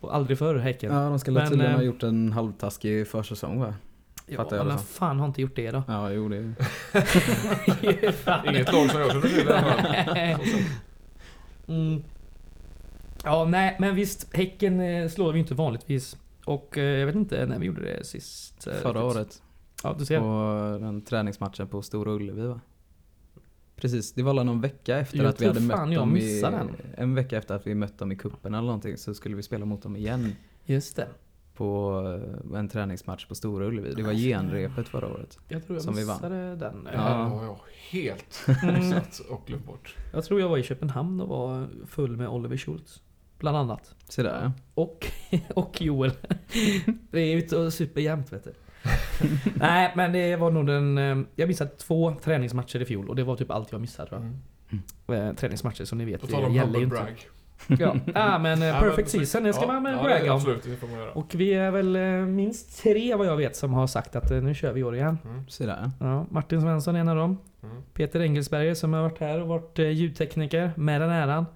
[0.03, 0.95] aldrig förr, Häcken.
[0.95, 3.75] Ja, de skulle Men, tydligen ha eh, gjort en halvtaskig försäsong va?
[4.27, 4.87] ja, fattar jag men det som.
[4.89, 5.83] fan har inte gjort det då?
[5.89, 6.37] Ja, jo det...
[8.49, 9.87] Inget lag som jag känner till i alla fall.
[13.25, 13.33] Mm.
[13.35, 14.37] Ja, nej, men visst.
[14.37, 16.17] Häcken eh, slår vi inte vanligtvis.
[16.45, 18.67] Och eh, jag vet inte när vi gjorde det sist.
[18.67, 19.43] eh, Förra året.
[19.83, 20.21] Ja, du ser.
[20.21, 22.61] På den träningsmatchen på Stora Ullevi va?
[23.77, 26.13] Precis, det var väl någon vecka efter Jag att vi hade mött dem i...
[26.15, 26.77] missade den.
[26.97, 29.65] En vecka efter att vi mött dem i kuppen eller någonting så skulle vi spela
[29.65, 30.33] mot dem igen.
[30.65, 31.09] Just det.
[31.55, 31.93] På
[32.55, 33.95] en träningsmatch på Stora Ullevi.
[33.95, 35.39] Det var genrepet förra året.
[35.49, 36.17] Jag tror jag Som vi vann.
[36.17, 36.87] missade den.
[36.87, 37.59] Eh, här har jag
[37.91, 38.75] helt Mm.
[38.75, 39.97] missat och glömt bort.
[40.13, 43.03] Jag tror jag var i Köpenhamn och var full med Oliver Schultz.
[43.39, 43.95] Bland annat.
[44.09, 44.53] Se där ja.
[44.75, 45.07] Och,
[45.55, 46.11] och Joel.
[47.11, 48.53] Vi är ute och super jämt vet du.
[49.55, 50.99] Nej men det var nog den...
[50.99, 54.21] eh, Jag missade två träningsmatcher i fjol och det var typ allt jag missade tror
[54.21, 54.31] jag.
[55.11, 55.29] Mm.
[55.29, 56.97] Eh, Träningsmatcher som ni vet, det gäller ju inte.
[56.97, 57.27] brag.
[57.79, 60.37] Ja, ah, men eh, Ja, perfect men- season, det ska ja, man ja, bragga om.
[60.39, 61.11] Absolut, det får man göra.
[61.13, 61.97] Och vi är väl
[62.27, 65.19] minst tre vad jag vet som har sagt att nu kör vi i år igen.
[65.25, 65.49] Mm.
[65.49, 66.27] Se där ja.
[66.31, 67.39] Martin Svensson är en av dem.
[67.63, 67.77] Mm.
[67.95, 71.47] Peter Engelsberger som har varit här och varit ljudtekniker med den äran.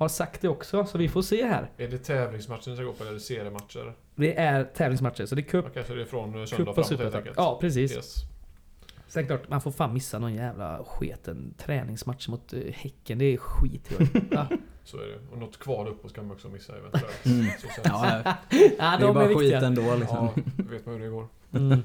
[0.00, 1.70] Har sagt det också, så vi får se här.
[1.76, 3.94] Är det tävlingsmatchen ni ska gå på eller är det seriematcher?
[4.14, 6.70] Det är tävlingsmatcher, så det är cup, Okej, så det är från eh, cup söndag
[6.70, 7.36] och framåt helt enkelt?
[7.36, 7.92] Ja, precis.
[7.92, 8.16] Yes.
[9.08, 13.18] Sen klart, man får fan missa någon jävla sketen träningsmatch mot uh, Häcken.
[13.18, 13.90] Det är skit.
[14.30, 14.46] ja.
[14.84, 15.18] Så är det.
[15.32, 17.26] Och något kval uppåt kan man också missa eventuellt.
[17.26, 17.46] Mm.
[17.58, 17.66] Så.
[17.84, 20.28] Ja, ja, det är de bara är skit ändå liksom.
[20.36, 21.28] Ja, vet man hur det går.
[21.52, 21.82] Mm.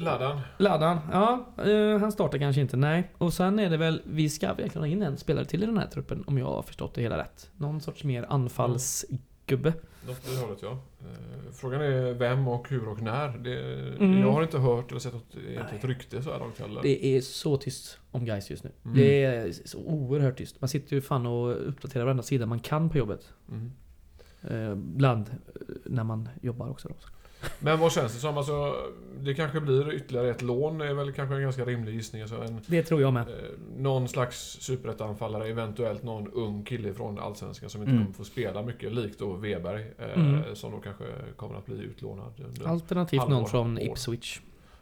[0.00, 0.40] Laddan.
[0.58, 3.10] Laddan, ja, eh, han startar kanske inte, nej.
[3.18, 5.78] Och sen är det väl, vi ska verkligen ha in en spelare till i den
[5.78, 7.50] här truppen om jag har förstått det hela rätt.
[7.56, 9.72] Någon sorts mer anfallsgubbe.
[10.06, 10.70] Något i det hållet ja.
[11.00, 13.28] Eh, Frågan är vem och hur och när.
[13.38, 14.20] Det, Mm.
[14.20, 16.82] Jag har inte hört eller sett något egentligt rykte så här långt heller.
[16.82, 18.70] Det är så tyst om guys just nu.
[18.84, 18.96] Mm.
[18.96, 20.60] Det är så oerhört tyst.
[20.60, 23.32] Man sitter ju fan och uppdaterar varenda sida man kan på jobbet.
[23.48, 23.72] Mm.
[24.42, 25.30] Eh, bland
[25.84, 26.88] när man jobbar också.
[26.88, 26.94] Då.
[27.58, 28.38] Men vad känns det som?
[28.38, 28.74] Alltså,
[29.20, 30.80] det kanske blir ytterligare ett lån.
[30.80, 32.22] är väl kanske en ganska rimlig gissning.
[32.22, 33.28] Alltså en, Det tror jag med.
[33.28, 33.34] eh,
[33.76, 38.04] någon slags superettanfallare, eventuellt någon ung kille från Allsvenskan som inte Mm.
[38.04, 39.86] kommer få spela mycket, likt då Weberg.
[39.98, 40.54] Eh, Mm.
[40.56, 41.04] Som då kanske
[41.36, 42.32] kommer att bli utlånad.
[42.66, 43.78] Alternativt någon från.
[43.78, 44.40] Ipswich.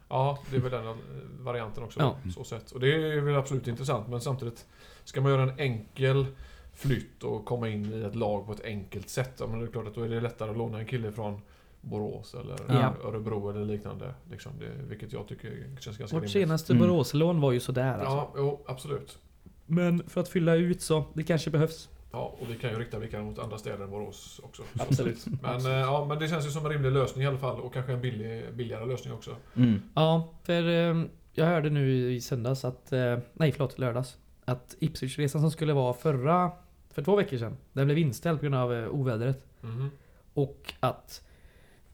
[0.09, 0.93] Ja, det är väl den eh,
[1.39, 1.99] varianten också.
[1.99, 2.17] Ja.
[2.35, 2.71] Så sett.
[2.71, 4.65] Och det är väl absolut intressant, men samtidigt
[5.03, 6.25] ska man göra en enkel
[6.73, 9.33] flytt och komma in i ett lag på ett enkelt sätt.
[9.39, 11.41] Ja, men det är klart att då är det lättare att låna en kille från
[11.89, 12.93] Borås eller Ja.
[13.03, 14.13] Örebro eller liknande.
[14.31, 16.31] Liksom det, vilket jag tycker känns ganska Vårt rimligt.
[16.31, 16.87] senaste Mm.
[16.87, 18.05] Boråslån var ju sådär alltså.
[18.05, 19.17] Ja, jo, absolut.
[19.65, 21.89] Men för att fylla ut så, det kanske behövs.
[22.11, 24.63] Ja, och vi kan ju rikta blickarna mot andra städer än Borås också.
[24.75, 25.25] Så Absolut.
[25.41, 27.73] Men, eh, ja, men det känns ju som en rimlig lösning i alla fall och
[27.73, 29.35] kanske en billig, billigare lösning också.
[29.55, 29.81] Mm.
[29.95, 34.17] Ja, för eh, jag hörde nu i söndags att, eh, nej förlåt, lördags.
[34.45, 36.51] Att Ipswich-resan som skulle vara förra,
[36.89, 39.45] för två veckor sedan, den blev inställd på grund av eh, ovädret.
[39.61, 39.89] Mhm.
[40.33, 41.23] Och att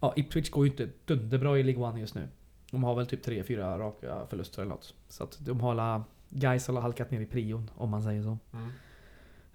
[0.04, 2.28] ja, Ipswich går ju inte dunderbra i League One just nu.
[2.72, 4.94] De har väl typ 3-4 raka förluster eller något.
[5.10, 8.38] Så att de har alla guys har halkat ner i prion om man säger så.
[8.54, 8.70] Mm.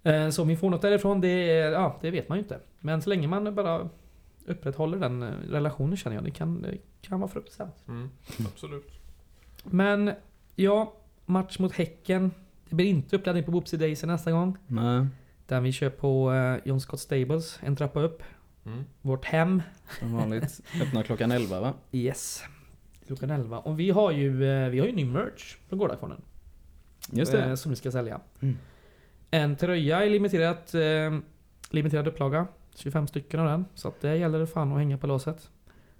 [0.02, 2.60] Eh, Så om vi får något därifrån, det, ja, det vet man ju inte.
[2.80, 3.88] Men så länge man bara
[4.46, 7.74] upprätthåller den eh, relationen känner jag, det kan, det kan vara fruktsamt.
[7.88, 8.10] Mm.
[8.52, 8.92] Absolut.
[9.64, 10.10] Men
[10.54, 10.92] ja,
[11.26, 12.30] match mot Häcken.
[12.68, 14.56] Det blir inte uppladdning på Boopsy Daisy nästa gång.
[14.66, 15.06] Nej,
[15.46, 18.22] Där vi kör på eh, John Scott Stables, en trappa upp.
[18.72, 18.84] Mm.
[19.02, 19.62] Vårt hem.
[19.98, 20.60] som vanligt.
[20.82, 21.74] Öppnar klockan 11 va?
[21.92, 22.42] Yes.
[23.06, 23.58] Klockan 11.
[23.58, 26.22] Och vi har ju, eh, vi har ju ny merch från Gårdakvarnen.
[27.12, 27.56] Just eh, det.
[27.56, 28.20] Som vi ska sälja.
[28.40, 28.56] Mm.
[29.30, 31.18] En tröja i limiterat, eh,
[31.70, 32.46] limiterad upplaga.
[32.74, 33.64] 25 stycken av den.
[33.74, 35.50] Så att det gäller det fan att hänga på låset.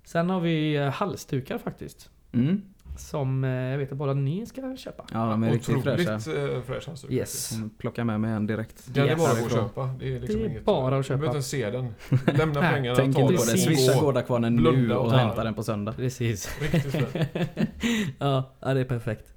[0.05, 2.11] Sen har vi eh, halsdukar faktiskt.
[2.33, 2.63] Mm.
[3.01, 5.05] Som eh, jag vet att bara ni ska köpa.
[5.13, 6.17] Ja, de är riktigt fräscha.
[6.17, 7.11] Otroligt eh, fräsch handsduk.
[7.13, 7.53] Yes.
[7.79, 8.95] Plocka med mig en direkt.
[8.95, 9.19] Den är Yes.
[9.19, 9.91] bara att köpa.
[9.99, 10.65] Det är liksom Det är inget...
[10.65, 11.37] bara att Du behöver köpa.
[11.37, 11.95] inte se den.
[12.39, 13.59] Lämna pengarna, Tänk ta inte på det.
[13.59, 14.01] Swisha gå.
[14.01, 15.45] Gårdakvarnen nu och och hämta ta.
[15.45, 15.93] den på söndag.
[15.93, 16.59] Precis.
[16.73, 16.95] Riktigt
[18.19, 19.35] ja, ja, det är perfekt.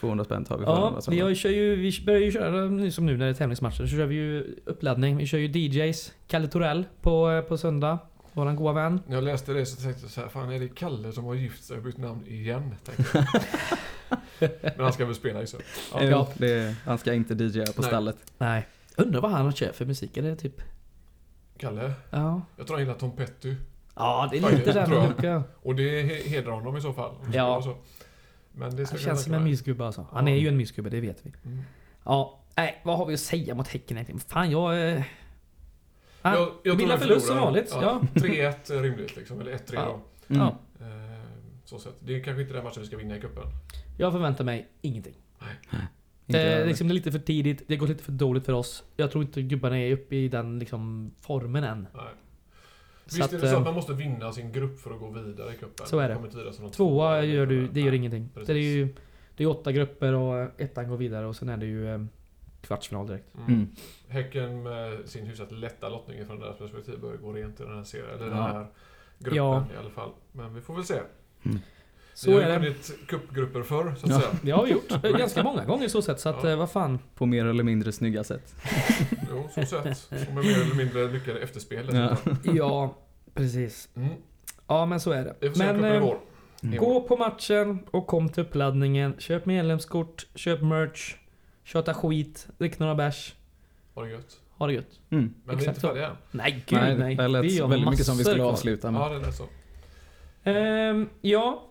[0.00, 1.26] 200 spänn tar vi för Ja, den.
[1.28, 3.76] vi, kör ju, vi börjar ju köra nu som nu när det är tävlingsmatcher.
[3.76, 5.16] Så kör vi ju uppladdning.
[5.16, 6.12] Vi kör ju DJs.
[6.26, 7.98] Kalle Torell på, eh, på söndag.
[8.32, 9.00] Våran goa vän.
[9.06, 11.34] När jag läste det så tänkte jag så här, fan är det Kalle som har
[11.34, 12.74] gift sig och bytt namn igen?
[14.38, 15.56] Men han ska väl spela i så.
[15.94, 16.28] Ja, Ja.
[16.34, 17.88] det, han ska inte DJa på Nej.
[17.90, 18.16] stallet.
[18.38, 18.66] Nej.
[18.96, 20.16] Undrar vad han kör för musik.
[20.16, 20.62] Är det typ...
[21.58, 21.92] Kalle?
[22.10, 22.42] Ja.
[22.56, 23.54] Jag tror han gillar Tom Petty.
[23.94, 25.42] Ja, det är lite den luckan.
[25.62, 27.14] Och det he- hedrar honom i så fall.
[27.24, 27.30] Ja.
[27.30, 27.76] ska vara Så.
[28.52, 30.06] Men det ska Han känns som en mysgubbe alltså.
[30.12, 30.32] Han Ja.
[30.32, 31.32] är ju en mysgubbe, det vet vi.
[31.44, 31.62] Mm.
[32.04, 32.40] Ja.
[32.56, 34.20] Nej, vad har vi att säga mot Häcken egentligen?
[34.20, 35.02] Fan, jag...
[36.22, 37.70] Ah, Jag, jag Bilda tror vi förlust som vanligt.
[37.80, 38.00] Ja.
[38.14, 40.00] 3-1 är rimligt liksom, eller 1-3 Ja.
[40.28, 40.34] då.
[40.34, 40.46] Mm.
[40.46, 40.58] Ja.
[40.86, 41.20] Eh,
[41.64, 41.94] så sett.
[42.00, 43.42] Det är kanske inte den matchen vi ska vinna i cupen.
[43.98, 45.14] Jag förväntar mig ingenting.
[46.26, 48.52] Inte Det är, liksom, det är lite för tidigt, det går lite för dåligt för
[48.52, 48.84] oss.
[48.96, 51.86] Jag tror inte gubbarna är uppe i den liksom, formen än.
[51.94, 52.04] Nej.
[53.06, 55.00] Så Visst att, är det så att eh, man måste vinna sin grupp för att
[55.00, 55.86] gå vidare i cupen?
[55.86, 56.70] Så är det.
[56.70, 58.28] Tvåa gör du, det gör Nej, ingenting.
[58.46, 58.88] Det är ju
[59.36, 62.00] det är åtta grupper och ettan går vidare och sen är det ju eh,
[62.70, 63.34] kvartsfinal direkt.
[63.34, 63.46] Mm.
[63.54, 63.68] Mm.
[64.08, 67.84] Häcken med sin hyfsat lätta lottning från deras perspektiv bör gå rent i den här
[67.84, 68.42] serien, eller den Ja.
[68.42, 68.66] här
[69.18, 69.66] gruppen Ja.
[69.74, 70.10] i alla fall.
[70.32, 71.00] Men vi får väl se.
[72.14, 72.58] Så vi har är ju det.
[72.58, 74.20] vunnit cupgrupper förr, så att Ja.
[74.20, 74.30] säga.
[74.42, 75.02] Det har vi gjort.
[75.18, 76.20] Ganska många gånger så sett.
[76.20, 76.50] Så att Ja.
[76.50, 76.98] eh, vad fan.
[77.14, 78.54] På mer eller mindre snygga sätt.
[79.30, 80.08] Jo, så sett.
[80.28, 81.88] Och med mer eller mindre lyckade efterspel.
[81.92, 82.16] Ja.
[82.54, 82.94] Ja,
[83.34, 83.88] precis.
[83.96, 84.08] Mm.
[84.66, 85.34] Ja men så är det.
[85.40, 86.16] Vi får se om Men cupen eh.
[86.62, 86.78] Mm.
[86.78, 89.14] gå på matchen och kom till uppladdningen.
[89.18, 91.16] Köp medlemskort, köp merch,
[91.72, 93.34] köta skit, drick några bärs.
[93.94, 94.40] Ha det gött.
[94.50, 95.00] Ha det gött.
[95.10, 95.34] Mm.
[95.44, 96.16] Men vi är Exakt inte färdiga än.
[96.30, 97.14] Nej gud Nej, nej.
[97.14, 99.00] det lät Vi väldigt mycket som vi skulle avsluta med.
[99.00, 99.46] Ja, det lät så.
[100.44, 101.68] Ehm, ja,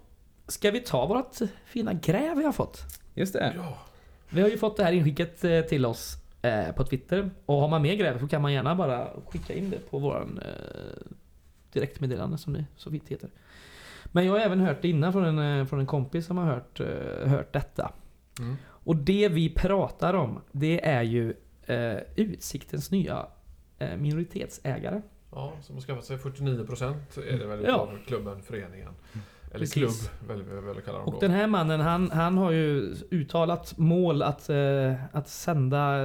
[0.47, 2.81] ska vi ta vårt fina gräv vi har fått?
[3.13, 3.53] Just det.
[3.57, 3.77] Ja.
[4.29, 7.29] Vi har ju fått det här inskickat eh, till oss eh, på Twitter.
[7.45, 10.39] Och har man mer gräv så kan man gärna bara skicka in det på våran
[10.45, 11.13] eh,
[11.73, 13.29] direktmeddelande som det så vitt heter.
[14.03, 16.79] Men jag har även hört det innan från en, från en kompis som har hört,
[17.29, 17.91] hört detta.
[18.39, 18.57] Mm.
[18.89, 21.33] Och det vi pratar om, det är ju
[21.65, 23.25] eh, Utsiktens nya
[23.79, 25.01] eh, minoritetsägare.
[25.31, 26.93] Ja, som har skaffat sig 49%
[27.33, 27.75] är det väl Ja.
[27.77, 28.91] av klubben, föreningen.
[29.51, 29.73] Eller Precis.
[29.73, 31.19] klubb, väl vi väl kalla dem Och då.
[31.19, 35.95] den här mannen, han, han har ju uttalat mål att, eh, att sända,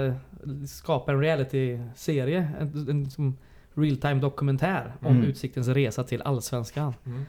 [0.68, 2.48] skapa en reality-serie.
[2.60, 3.36] En, en som
[3.74, 5.22] real time dokumentär om Mm.
[5.28, 6.94] Utsiktens resa till Allsvenskan.
[7.06, 7.24] Mm.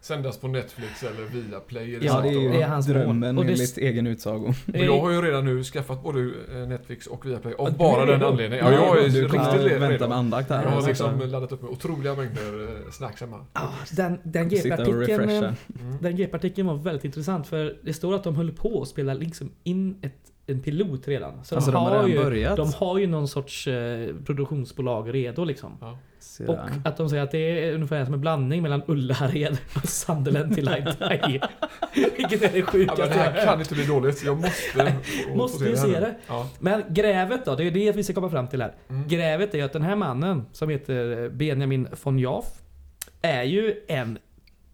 [0.00, 1.94] Sändas på Netflix eller Viaplay.
[1.94, 2.96] är det Ja, det är det är hans mål.
[2.96, 4.52] drömmen Och det- enligt egen utsago.
[4.74, 8.22] Och jag har ju redan nu skaffat både eh, Netflix och Viaplay av bara den
[8.22, 8.66] anledningen.
[8.66, 10.62] Ja, jag är du riktigt vänta med andakt här.
[10.62, 13.44] Jag har och liksom laddat upp med otroliga mängder eh, snacks hemma.
[13.52, 13.68] Ah,
[14.24, 15.30] den GP-artikeln.
[16.58, 16.66] Mm.
[16.66, 20.12] var väldigt intressant för det står att de höll på att spela liksom in ett,
[20.46, 21.44] en pilot redan.
[21.44, 22.56] Så Alltså de har har redan ju, börjat.
[22.56, 25.72] de har ju någon sorts eh, produktionsbolag redo liksom.
[25.80, 25.98] Ja.
[26.38, 26.70] Ser Och jag.
[26.84, 30.64] att de säger att det är ungefär som en blandning mellan Ullared och Sunderland till
[30.64, 30.96] Light
[32.16, 34.24] Vilket är det Ja, sjukaste men det här kan inte bli dåligt.
[34.24, 34.92] Jag måste
[35.28, 35.92] få- Måste här se nu.
[35.92, 36.14] det?
[36.28, 36.48] Ja.
[36.58, 38.74] Men grävet då, det är det vi ska komma fram till här.
[38.88, 39.08] Mm.
[39.08, 42.44] Grävet är ju att den här mannen som heter Benjamin von Jaff
[43.22, 44.18] är ju en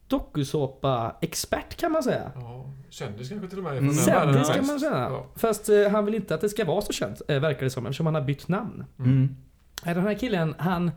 [0.09, 2.33] dokusåpa-expert kan man säga.
[2.35, 3.79] Ja, kändis kanske till och med.
[3.79, 3.95] Mm.
[3.95, 4.93] Kändis kan man säga.
[5.11, 5.27] Ja.
[5.37, 7.87] Fast eh, han vill inte att det ska vara så känt, eh, verkar det som,
[7.87, 8.85] eftersom han har bytt namn.
[8.99, 9.37] Mm.
[9.85, 10.91] Den här killen, han,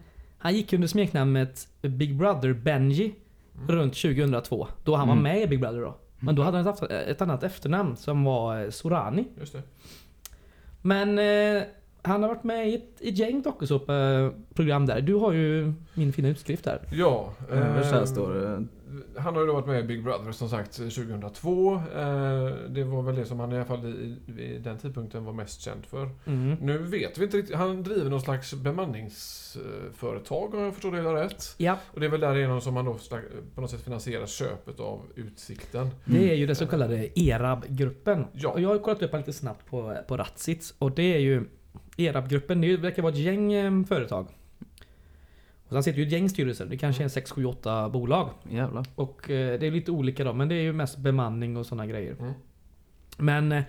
[0.47, 3.15] han gick under smeknamnet Big Brother Benji
[3.55, 3.67] Mm.
[3.67, 4.67] runt 2002.
[4.83, 5.23] Då han var Mm.
[5.23, 5.97] med i Big Brother då.
[6.19, 9.25] Men då hade han haft ett annat efternamn som var eh, Sorani.
[9.39, 9.61] Just det.
[10.81, 11.63] Men eh,
[12.07, 15.01] han har varit med i ett, ett gäng dokusåpa-program där.
[15.01, 16.79] Du har ju min fina utskrift där.
[16.91, 17.33] Ja.
[17.49, 18.67] Överst här eh, står.
[19.17, 21.75] Han har ju då varit med i Big Brother som sagt 2002.
[21.75, 21.81] Eh,
[22.69, 25.61] det var väl det som han i alla fall i, vid den tidpunkten var mest
[25.61, 26.09] känd för.
[26.25, 26.55] Mm.
[26.61, 27.55] Nu vet vi inte riktigt.
[27.55, 31.55] Han driver någon slags bemanningsföretag om jag förstår det hela rätt.
[31.57, 32.97] Ja, Och det är väl därigenom som han då
[33.55, 35.89] på något sätt finansierar köpet av Utsikten.
[36.05, 38.25] det är ju den så kallade ERAB-gruppen.
[38.33, 38.49] Ja.
[38.49, 40.73] Och jag har kollat upp lite snabbt på, på Ratsits.
[40.77, 41.43] Och det är ju
[41.97, 44.27] ERAB-gruppen, det verkar vara ett gäng eh, företag.
[45.67, 46.65] Och sen sitter ju ett gäng styrelser.
[46.65, 48.29] Det kanske är 6, 7, 8 bolag.
[48.49, 48.85] Jävlar.
[48.95, 51.85] Och eh, det är lite olika då, men det är ju mest bemanning och sådana
[51.85, 52.15] grejer.
[52.19, 52.33] Mm.
[53.17, 53.63] Men eh,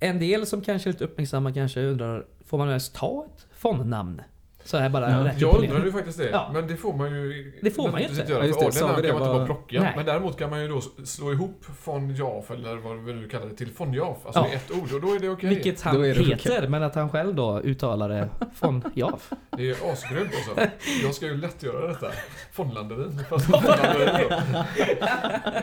[0.00, 4.22] en del som kanske är lite uppmärksamma kanske undrar, får man ens ta ett fondnamn?
[4.66, 5.30] Så här bara Ja.
[5.38, 6.30] Jag undrar ju faktiskt det.
[6.30, 6.50] Ja.
[6.52, 8.32] Men det får man ju Det får man ju inte.
[8.32, 8.40] göra.
[8.46, 8.96] Ja, just för det.
[8.96, 9.80] Vi det kan man inte bara- plocka.
[9.80, 9.92] Nej.
[9.96, 13.54] Men däremot kan man ju då slå ihop Fondjaf eller vad vi nu kallar det
[13.56, 14.16] till Fondjaf.
[14.26, 14.48] Alltså Ja.
[14.52, 14.92] ett ord.
[14.92, 15.48] Och då är det okej.
[15.48, 19.30] Vilket han heter, men att han själv då uttalar det Fondjaf.
[19.56, 20.66] Det är asgrymt alltså.
[21.02, 22.06] Jag ska ju lätt göra detta.
[22.52, 23.20] Fondlanderin.
[23.28, 24.62] Fast fondlanderin då.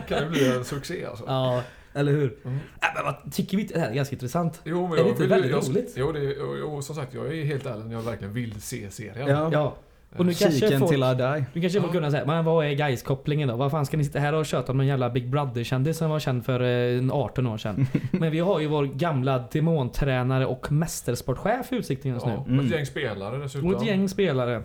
[0.07, 1.23] kan ju bli en succé alltså.
[1.27, 1.61] Ja,
[1.93, 2.36] eller hur?
[2.45, 2.58] Mm.
[2.58, 4.62] Äh, men vad, tycker vi inte det här är ganska intressant?
[4.63, 5.93] Jo, men Är det inte vill, väldigt jag, roligt?
[5.97, 8.91] Jo, det, jo, jo, som sagt, jag är helt ärlig när jag verkligen vill se
[8.91, 9.27] serien.
[9.29, 9.49] Ja.
[9.53, 9.75] Ja.
[10.17, 11.93] Och nu kanske folk, till I du kanske får Ja.
[11.93, 13.56] kunna säga, men vad är guys kopplingen då?
[13.56, 16.19] Vad fan ska ni sitta här och köta om en jävla Big Brother-kändis som var
[16.19, 17.88] känd för eh, en 18 år sedan?
[18.12, 22.32] men vi har ju vår gamla demontränare och mästersportchef i Utsikten just nu.
[22.32, 22.65] Ja, och Mm.
[22.65, 23.73] ett gäng spelare dessutom.
[23.75, 24.56] Och ett gäng spelare.
[24.56, 24.62] Eh,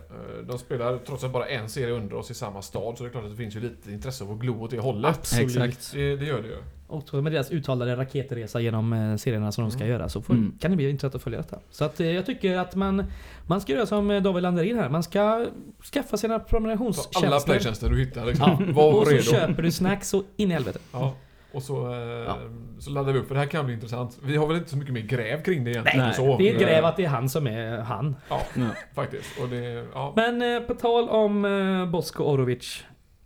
[0.47, 3.11] De spelar trots att bara en serie under oss i samma stad så det är
[3.11, 5.09] klart att det finns ju lite intresse av att glo åt det hållet.
[5.19, 5.45] Absolut.
[5.49, 5.91] Exakt.
[5.93, 6.57] Det, det gör det ju.
[6.89, 9.91] Och så med deras uttalade raketresa genom eh, serierna som de ska Mm.
[9.91, 10.53] göra så får, Mm.
[10.59, 11.59] kan det bli intressant att följa detta.
[11.69, 13.03] Så att, eh, jag tycker att man,
[13.47, 14.89] man ska göra som eh, David Landerin här.
[14.89, 15.45] Man ska
[15.93, 17.39] skaffa sina Så alla prenumerationstjänster.
[17.45, 18.55] playtjänster du hittar liksom.
[18.67, 18.73] Ja.
[18.73, 19.23] Var Och så redo.
[19.23, 20.79] köper du snacks och in i helvete.
[20.93, 21.13] Ja.
[21.53, 22.33] Och så, eh,
[22.79, 24.17] så laddar vi upp för det här kan bli intressant.
[24.23, 26.05] Vi har väl inte så mycket mer gräv kring det egentligen.
[26.05, 26.37] Nej, så.
[26.37, 28.15] Det är gräv att det är han som är han.
[28.29, 28.61] Ja, Ja.
[28.95, 29.39] faktiskt.
[29.41, 30.13] Och det, ja.
[30.15, 32.83] Men eh, på tal om eh, Bosko Orovic.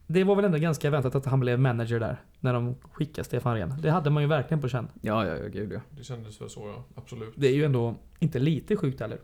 [0.08, 2.22] Det var väl ändå ganska väntat att han blev manager där.
[2.40, 3.74] När de skickade Stefan Rehn.
[3.82, 4.88] Det hade man ju verkligen på känn.
[5.02, 5.80] Ja, ja, ja, gud ja.
[5.90, 6.84] Det kändes väl så ja.
[6.96, 7.34] Absolut.
[7.36, 9.18] Det är ju ändå inte lite sjukt heller.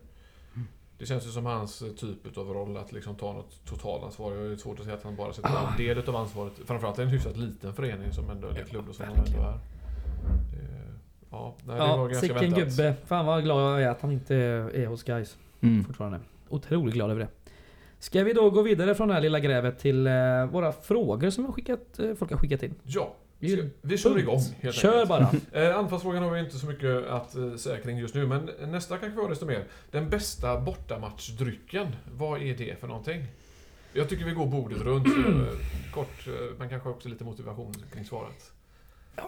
[0.98, 4.32] Det känns ju som hans eh, typ av roll att liksom ta något totalansvar.
[4.32, 6.52] Jag har ju svårt att säga att han bara ska ta en del av ansvaret.
[6.66, 9.52] Framförallt är det en hyfsat liten förening som ändå, eller klubb som han ändå är.
[9.52, 9.58] Det,
[11.30, 12.58] ja, nej, det var Ja, ganska sicken väntat.
[12.76, 12.94] gubbe.
[13.06, 15.84] Fan vad glad jag är att han inte är hos guys Mm.
[15.84, 16.20] fortfarande.
[16.48, 17.28] Otroligt glad över det.
[18.00, 20.12] Ska vi då gå vidare från det här lilla grävet till eh,
[20.52, 22.74] våra frågor som har skickat, eh, folk har skickat in?
[22.82, 25.08] Ja, Vi- ska, vi kör igång helt Kör enkelt.
[25.08, 25.30] bara!
[25.70, 28.96] Eh, anfallsfrågan har vi inte så mycket att eh, säga kring just nu, men nästa
[28.98, 29.64] kanske var desto mer.
[29.90, 33.24] Den bästa bortamatchdrycken, vad är det för någonting?
[33.92, 35.06] Jag tycker vi går bordet runt.
[35.06, 38.52] eh, kort, eh, men kanske också lite motivation kring svaret.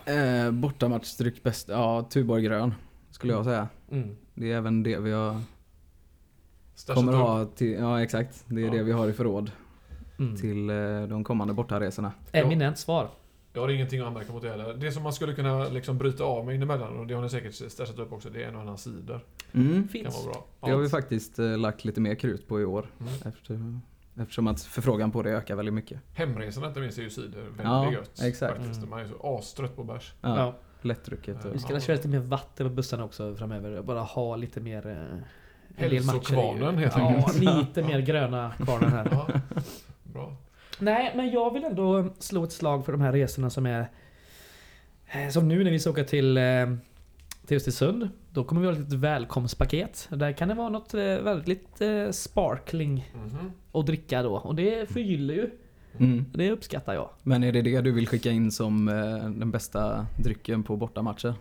[0.04, 2.74] Eh, bortamatchdryck bäst, ja Tuborg grön.
[3.10, 3.68] Skulle jag säga.
[3.90, 4.16] Mm.
[4.34, 5.40] Det är även det vi har,
[6.82, 8.44] Stashat kommer ha till, ja exakt.
[8.48, 8.72] Det är Ja.
[8.72, 9.50] det vi har i förråd
[10.18, 10.36] Mm.
[10.36, 12.12] till eh, de kommande bortaresorna.
[12.32, 13.08] Eminent svar.
[13.52, 14.74] Jag har ingenting att anmärka mot det heller.
[14.74, 17.54] Det som man skulle kunna liksom bryta av med inemellan, och det har ni säkert
[17.72, 19.24] stashat upp också, det är en och annan cider.
[19.52, 19.72] Mm.
[19.74, 20.14] Kan Finns.
[20.24, 20.44] vara bra.
[20.60, 22.86] Det har vi faktiskt eh, lagt lite mer krut på i år.
[23.00, 23.12] Mm.
[23.26, 23.80] Efter,
[24.22, 26.00] eftersom att förfrågan på det ökar väldigt mycket.
[26.14, 28.20] Hemresorna inte minst är ju cider väldigt Ja, gött.
[28.22, 28.56] exakt.
[28.56, 28.78] Faktiskt.
[28.78, 28.90] Mm.
[28.90, 30.14] Man är så astrött på bärs.
[30.20, 30.54] Ja, Ja.
[30.82, 31.36] Lättdrucket.
[31.52, 31.80] Vi ska Ja.
[31.80, 33.82] köra lite mer vatten på bussarna också framöver.
[33.82, 35.06] Bara ha lite mer...
[35.76, 36.12] En del matcher.
[36.12, 37.38] Hälsokvarnen, helt ja, enkelt.
[37.38, 39.08] lite mer gröna kvarnar här.
[39.10, 39.28] Ja,
[40.02, 40.36] bra.
[40.78, 43.88] Nej, men jag vill ändå slå ett slag för de här resorna som är...
[45.06, 46.42] eh, Som nu när vi ska åka till, eh,
[47.46, 48.08] till Östersund.
[48.30, 50.08] Då kommer vi ha ett litet välkomstpaket.
[50.10, 51.80] Där kan det vara något eh, väldigt
[52.10, 53.52] sparkling Mhm.
[53.72, 54.34] att dricka då.
[54.34, 55.50] Och det förgyller ju.
[55.98, 56.24] mm.
[56.34, 57.10] Det uppskattar jag.
[57.22, 58.86] Men är det det du vill skicka in som
[59.36, 61.34] den bästa drycken på bortamatcher?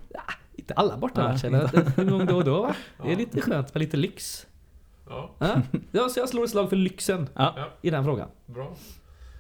[0.61, 2.75] Inte alla bortamatcher, men en gång då och då va?
[2.97, 3.17] Det är Ja.
[3.17, 4.47] lite skönt med lite lyx.
[5.09, 5.31] Ja,
[5.91, 7.69] Ja, så jag slår ett slag för lyxen Ja.
[7.81, 8.27] I den frågan.
[8.45, 8.75] bra.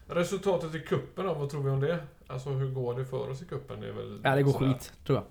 [0.07, 1.99] Resultatet i kuppen då, vad tror vi om det?
[2.27, 3.81] Alltså hur går det för oss i kuppen?
[3.81, 4.73] Det är väl Ja, det går sådär.
[4.73, 5.25] skit, tror jag.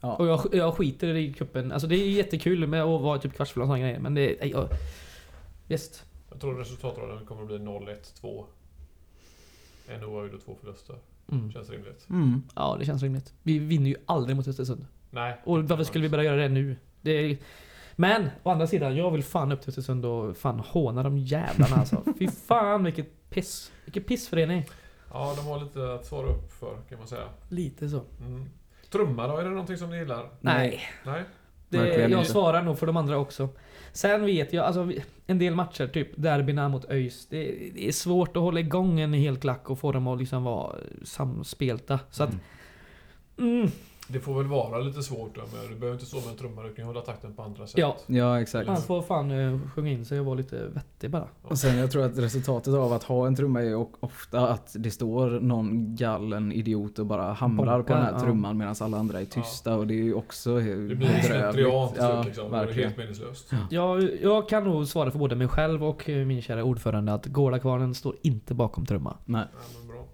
[0.00, 0.14] Ja.
[0.16, 1.72] Och jag, jag skiter i kuppen.
[1.72, 4.36] Alltså det är jättekul med att vara typ kvartsfinal och såna grejer, men det...
[4.40, 4.68] nej, jag,
[5.68, 6.04] Visst.
[6.30, 8.44] Jag tror resultatraden kommer att bli 0-1-2.
[9.88, 10.96] En oavgjord och två förluster.
[11.32, 11.52] Mm.
[11.52, 12.06] Känns rimligt.
[12.10, 12.42] Mm.
[12.54, 13.32] Ja, det känns rimligt.
[13.42, 14.86] Vi vinner ju aldrig mot Östersund.
[15.16, 15.36] Nej.
[15.44, 16.76] Och varför skulle vi börja göra det nu?
[17.00, 17.36] Det är...
[17.92, 21.76] Men, å andra sidan, jag vill fan upp till Östersund och fan håna de jävlarna
[21.76, 22.02] alltså.
[22.18, 23.72] Fy fan vilket piss.
[23.84, 24.64] Vilken pissförening.
[25.12, 27.28] Ja, de har lite att svara upp för kan man säga.
[27.48, 28.02] Lite så.
[28.20, 28.48] Mm.
[28.90, 30.30] Trumma då, är det någonting som ni gillar?
[30.40, 30.80] Nej.
[31.04, 31.22] Nej?
[31.68, 33.48] Det, jag svarar nog för de andra också.
[33.92, 34.92] Sen vet jag, alltså
[35.26, 37.26] en del matcher, typ derbyna mot ÖIS.
[37.28, 40.44] Det, det är svårt att hålla igång en hel klack och få dem att liksom
[40.44, 42.00] vara samspelta.
[42.10, 42.30] Så att,
[43.38, 43.70] Mm.
[44.08, 46.62] Det får väl vara lite svårt då, men du behöver inte stå med en trumma,
[46.62, 47.78] du kan ju hålla takten på andra sätt.
[47.78, 47.96] Ja.
[48.06, 48.68] Ja, exakt.
[48.68, 51.28] Han får fan uh, sjunga in sig och vara lite vettig bara.
[51.42, 54.76] Och sen jag tror att resultatet av att ha en trumma är ju ofta att
[54.78, 58.24] det står någon gallen idiot och bara hamrar på den här Bonkar, ja.
[58.24, 61.88] trumman medan alla andra är tysta och det är ju också Det blir en slentrian
[61.88, 62.50] till slut liksom.
[62.50, 62.88] Det är verkligen.
[62.88, 63.52] helt meningslöst.
[63.70, 67.94] Jag, jag kan nog svara för både mig själv och min kära ordförande att Gårdakvarnen
[67.94, 69.16] står inte bakom trumma.
[69.24, 69.44] Nej.
[69.52, 70.06] Ja, men bra.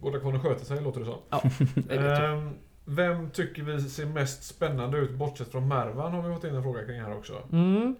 [0.00, 1.16] Gårdakvarnen sköter sig, låter det som.
[1.30, 1.42] Ja,
[1.74, 2.50] det
[2.90, 6.62] vem tycker vi ser mest spännande ut, bortsett från Mervan har vi fått in en
[6.62, 7.32] fråga kring här också.
[7.52, 7.96] Mm.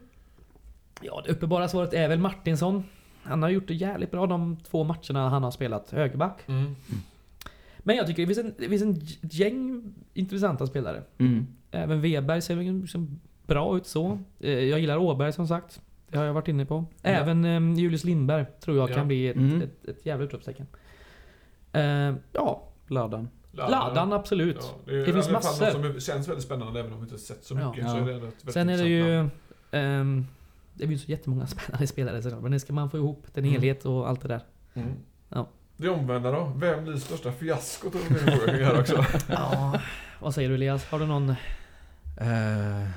[1.00, 2.84] Ja, det uppenbara svaret är väl Martinsson.
[3.22, 6.40] Han har gjort det jävligt bra de två matcherna han har spelat högerback.
[6.48, 6.76] Mm.
[7.78, 9.82] Men jag tycker det finns en, det finns en gäng
[10.14, 11.02] intressanta spelare.
[11.18, 11.46] Mm.
[11.70, 14.18] Även Weberg ser liksom bra ut så.
[14.40, 15.80] Eh, Jag gillar Åberg som sagt.
[16.08, 16.84] Det har jag varit inne på.
[17.02, 17.10] Ja.
[17.10, 18.94] Även eh, Julius Lindberg tror jag Ja.
[18.94, 19.62] kan bli ett, Mm.
[19.62, 20.66] ett, ett jävla utropstecken.
[21.72, 23.28] Eh, ja, Ladan.
[23.52, 24.56] Ladan absolut.
[24.60, 25.64] Ja, det, är Det finns massor.
[25.82, 27.76] något som känns väldigt spännande även om vi inte sett så mycket.
[27.84, 27.88] Ja.
[27.88, 29.28] Så är det väldigt Sen är det ju...
[29.70, 30.26] ehm,
[30.74, 33.52] det finns ju jättemånga spännande spelare såklart, men det ska man få ihop en Mm.
[33.52, 34.40] helhet och allt det där.
[34.74, 34.88] Mm.
[35.28, 35.48] Ja.
[35.76, 36.52] Det omvända då?
[36.56, 37.94] Vem blir största fiaskot?
[37.94, 38.00] Och
[38.46, 39.04] det här också.
[39.28, 39.80] Ja,
[40.20, 40.84] vad säger du Elias?
[40.84, 41.28] Har du någon...
[42.20, 42.88] Eh,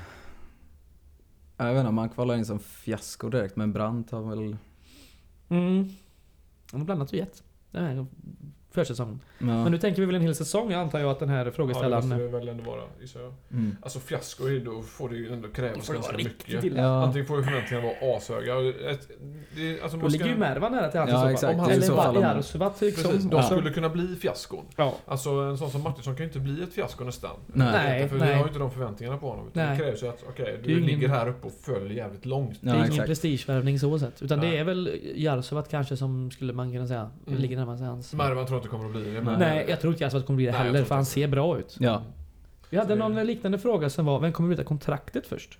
[1.56, 4.56] jag vet inte om man kvalar in som fiasko direkt men Brandt har väl...
[5.48, 5.88] Mm.
[6.72, 7.42] Han har blandat och gett.
[8.74, 9.20] Försäsongen.
[9.38, 9.44] Ja.
[9.46, 11.52] Men nu tänker vi väl en hel säsong antar jag att den här Ja, det
[11.52, 12.08] frågeställaren...
[12.08, 13.32] måste väl ändå vara, gissar jag.
[13.50, 13.76] Mm.
[13.82, 16.64] Alltså fiasko, då får det ju ändå krävas ganska mycket.
[16.64, 16.82] illa.
[16.82, 17.02] Ja.
[17.04, 18.56] Antingen får ju förväntningarna vara ashöga.
[18.56, 19.08] och Ett,
[19.56, 21.54] det, alltså Då man ligger ju ska, Mervan nära till hans Ja, exakt.
[21.54, 23.10] Om han eller Jarosvat liksom.
[23.10, 23.42] Precis, de Ja.
[23.42, 24.64] skulle kunna bli fiaskon.
[24.76, 24.94] Ja.
[25.06, 27.30] Alltså en sån som Martinsson kan ju inte bli ett fiasko nästan.
[27.46, 27.68] Nej.
[27.72, 28.08] Nej.
[28.08, 29.48] för vi har ju inte de förväntningarna på honom.
[29.48, 29.78] Utan Nej.
[29.78, 32.26] det krävs ju att, okej, Det är du ingen- ligger här uppe och följer jävligt
[32.26, 32.58] långt.
[32.60, 33.08] Det är Ja, ingen exakt.
[33.08, 34.22] prestigevärvning så sett.
[34.22, 34.50] Utan Nej.
[34.50, 37.40] det är väl Jarosvat kanske som skulle man kunna säga Mm.
[37.40, 38.14] ligger närmast hans.
[38.14, 39.22] Mervan tror jag inte kommer att bli det.
[39.22, 41.04] men- Nej, jag tror inte Jarosvat kommer bli det Nej, jag heller tror för han
[41.04, 41.76] ser bra ut.
[41.80, 42.02] Ja.
[42.70, 45.58] Vi hade det- någon liknande fråga som var, vem kommer bryta kontraktet först?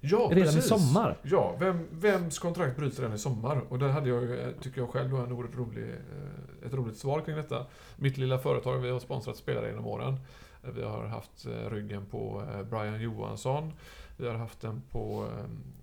[0.00, 0.64] Ja, Redan precis.
[0.64, 1.16] i sommar?
[1.22, 3.60] Ja, vem, vems kontrakt bryter redan i sommar?
[3.68, 7.20] Och där hade jag, eh, tycker jag själv, en oerhört rolig, eh, ett roligt svar
[7.20, 7.66] kring detta.
[7.96, 10.16] Mitt lilla företag, vi har sponsrat spelare genom åren.
[10.74, 13.72] Vi har haft eh, ryggen på Brian Johansson.
[14.16, 15.26] Vi har haft den på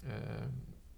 [0.05, 0.11] eh,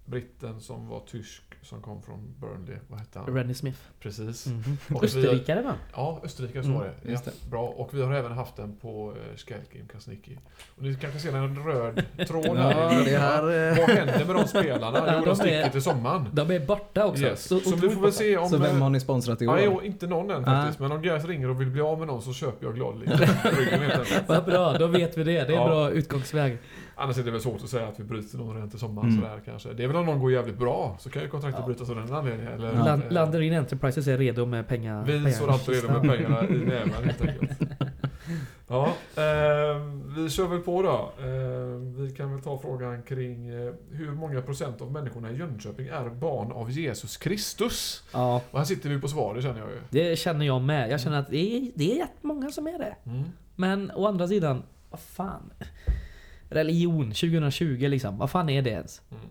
[0.06, 2.76] britten som var tysk, som kom från Burnley.
[2.88, 3.34] Vad hette han?
[3.34, 3.78] Rennie Smith.
[4.00, 4.46] Precis.
[4.46, 5.72] Och vi- Österrikare va?
[5.92, 7.12] Ja, Österrike så Mm, var det.
[7.12, 7.18] Ja,
[7.50, 7.62] bra.
[7.62, 10.38] Och vi har även haft den på eh, Skelkim Krasniqi.
[10.76, 13.04] Och ni kanske ser en röd tråd Ja, här.
[13.04, 13.42] det här...
[13.70, 15.02] eh, Vad händer med de spelarna?
[15.14, 16.28] Jo, de de sticker till sommaren.
[16.32, 17.22] De är borta också.
[17.22, 17.44] Yes.
[17.44, 18.48] Så, vi otroligt får väl se om...
[18.48, 19.58] Så vem eh, har ni sponsrat i år?
[19.58, 20.78] Ja, jo, inte någon än faktiskt.
[20.80, 23.18] Men om Gais ringer och vill bli av med någon så köper jag gladeligen.
[24.26, 25.32] Vad bra, då vet vi det.
[25.32, 25.66] Det är en Ja.
[25.68, 26.58] bra utgångsväg.
[26.98, 29.20] Annars är det väl svårt att säga att vi bryter någon redan till sommaren Mm.
[29.22, 29.72] sådär kanske.
[29.72, 31.66] Det är väl om någon går jävligt bra så kan ju kontraktet Ja.
[31.66, 32.52] brytas av den anledningen.
[32.52, 32.84] Eller, Ja.
[32.84, 35.04] Land, eh, Landerin Enterprises är redo med pengar.
[35.04, 37.50] Vi pengar- står alltid redo med pengarna i näven helt enkelt.
[38.68, 38.86] Ja,
[39.16, 39.80] eh,
[40.16, 41.12] vi kör väl på då.
[41.24, 41.26] Eh,
[42.04, 46.08] vi kan väl ta frågan kring eh, hur många procent av människorna i Jönköping är
[46.10, 48.02] barn av Jesus Kristus?
[48.12, 49.76] Ja, Och här sitter vi på svar, det känner jag ju.
[49.90, 50.90] det känner jag med.
[50.90, 52.96] Jag känner att det är, det är rätt många som är det.
[53.10, 53.22] Mm.
[53.56, 55.50] Men å andra sidan, vad fan.
[56.48, 58.18] Religion 2020 liksom.
[58.18, 59.02] Vad fan är det ens?
[59.10, 59.22] Mm.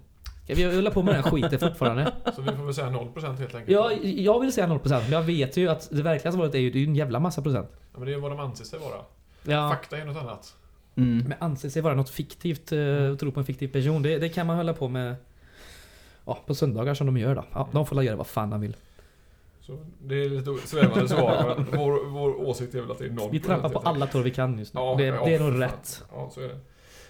[0.43, 2.13] Ska vi hålla på med den här skiten fortfarande?
[2.36, 3.70] Så vi får väl säga 0% helt enkelt.
[3.70, 6.72] Ja, jag vill säga 0% men jag vet ju att det verkliga svaret är ju
[6.72, 7.70] det är en jävla massa procent.
[7.72, 9.01] Ja, men det är vad de anser sig vara.
[9.43, 10.55] Ja, Fakta är något annat.
[10.95, 11.26] Mm.
[11.28, 14.03] men anser sig vara något fiktivt, uh, tro på en fiktiv person.
[14.03, 15.16] Det, det kan man hålla på med
[16.26, 17.45] ja, på söndagar som de gör då.
[17.53, 18.76] Ja, de får göra vad fan de vill.
[19.61, 23.09] Så det är lite svävande svar, men vår, vår åsikt är väl att det är
[23.09, 23.30] 0%.
[23.32, 24.82] Vi trampar på alla tår vi kan just nu.
[24.82, 26.03] Ja, det, ja, det är nog rätt.
[26.11, 26.59] Ja, så är det.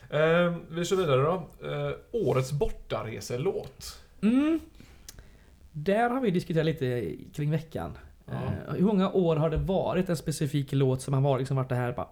[0.10, 1.34] Eh, vi kör vidare då.
[1.72, 1.92] Eh,
[2.28, 4.00] årets bortareselåt.
[4.22, 4.60] Mm.
[5.72, 7.98] Där har vi diskuterat lite kring veckan.
[8.26, 8.34] Ja.
[8.34, 11.70] Eh, hur många år har det varit en specifik låt som har varit, liksom varit
[11.70, 12.08] det här bara,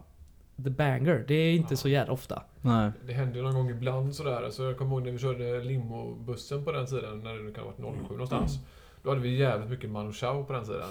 [0.64, 1.26] The banger.
[1.28, 1.78] Det är inte Ja.
[1.78, 2.44] så jävla ofta.
[2.62, 2.92] Nej.
[3.08, 4.50] Det händer ju någon gång ibland sådär.
[4.50, 7.72] Så jag kommer ihåg när vi körde limobussen på den tiden, när det kan ha
[7.72, 8.60] varit 07 någonstans.
[9.04, 10.90] Då hade vi jävligt mycket Manu Chao på den sidan.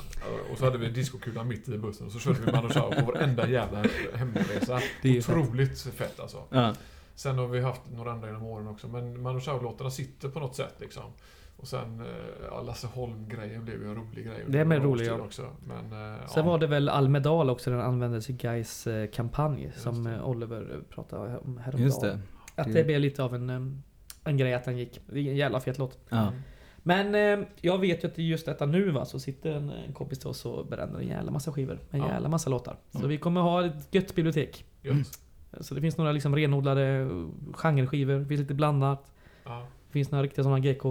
[0.52, 3.12] Och så hade vi discokulan mitt i bussen och så körde vi Manu Chao på
[3.12, 3.84] varenda jävla
[4.14, 4.80] hemresa.
[5.02, 5.36] Det är ju fett.
[5.36, 6.42] Otroligt fett alltså.
[6.50, 6.74] Ja.
[7.14, 10.56] Sen har vi haft några andra genom åren också, men Manu Chao-låtarna sitter på något
[10.56, 11.02] sätt liksom.
[11.56, 12.06] Och sen eh,
[12.50, 14.44] ja, Lasse Holm-grejen blev ju en rolig grej.
[14.48, 15.20] Det är med rolig, ja.
[15.20, 15.46] också.
[15.66, 15.84] Men,
[16.14, 16.50] eh, Sen ja.
[16.50, 20.22] var det väl Almedal också, den användes i Gais eh, kampanj Just som det.
[20.22, 21.84] Oliver pratade om häromdagen.
[21.84, 22.18] Just det.
[22.54, 23.82] Att Det- det blev lite av en,
[24.24, 25.00] en grej att den gick.
[25.06, 25.98] Det är en jävla fet låt.
[26.08, 26.32] Ja.
[26.84, 29.92] Men eh, jag vet ju att i just detta nu va, så sitter en, en
[29.92, 31.78] kompis till oss och bränner en jävla massa skivor.
[31.90, 32.08] En Ja.
[32.08, 32.76] jävla massa låtar.
[32.90, 33.08] Så Mm.
[33.10, 34.64] vi kommer ha ett gött bibliotek.
[34.82, 35.18] Gött.
[35.60, 37.08] Så det finns några liksom renodlade
[37.52, 39.12] genreskivor, det finns lite blandat.
[39.44, 39.66] Ja.
[39.86, 40.84] Det finns några riktiga sådana GK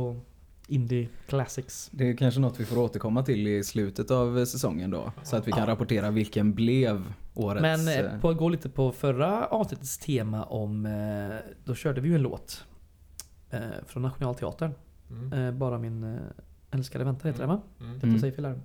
[0.67, 1.89] Indie Classics.
[1.93, 5.11] Det är kanske något vi får återkomma till i slutet av säsongen då.
[5.23, 5.67] Så att vi kan Ja.
[5.67, 7.61] rapportera vilken blev årets...
[7.61, 10.85] Men eh, eh, på att gå lite på förra avsnittets tema om...
[10.85, 11.35] eh,
[11.65, 12.65] Då körde vi ju en låt.
[13.85, 14.71] Från Nationalteatern.
[15.09, 15.59] Mm.
[15.59, 16.19] Bara min
[16.71, 17.61] älskade väntar heter det va?
[17.79, 17.99] Mm.
[18.03, 18.61] Mm.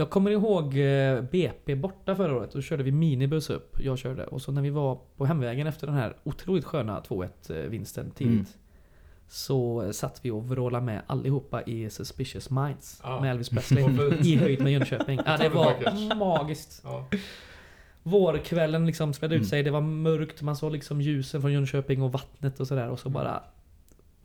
[0.00, 2.52] Jag kommer ihåg eh, BP borta förra året.
[2.52, 3.76] Då körde vi minibuss upp.
[3.80, 4.24] Jag körde.
[4.26, 8.10] Och så när vi var på hemvägen efter den här otroligt sköna 2-1 eh, vinsten
[8.10, 8.32] tidigt.
[8.32, 8.46] Mm.
[9.28, 13.00] Så eh, satt vi och vrålade med allihopa i Suspicious Minds.
[13.04, 13.20] Ja.
[13.20, 13.84] Med Elvis Presley.
[14.22, 15.20] I höjd med Jönköping.
[15.26, 16.80] Ja, det var magiskt.
[16.84, 17.06] Ja.
[18.02, 19.48] Vårkvällen liksom spelade ut Mm.
[19.48, 19.62] sig.
[19.62, 20.42] Det var mörkt.
[20.42, 22.88] Man såg liksom ljusen från Jönköping och vattnet och sådär.
[22.88, 23.12] Och så Mm.
[23.14, 23.42] bara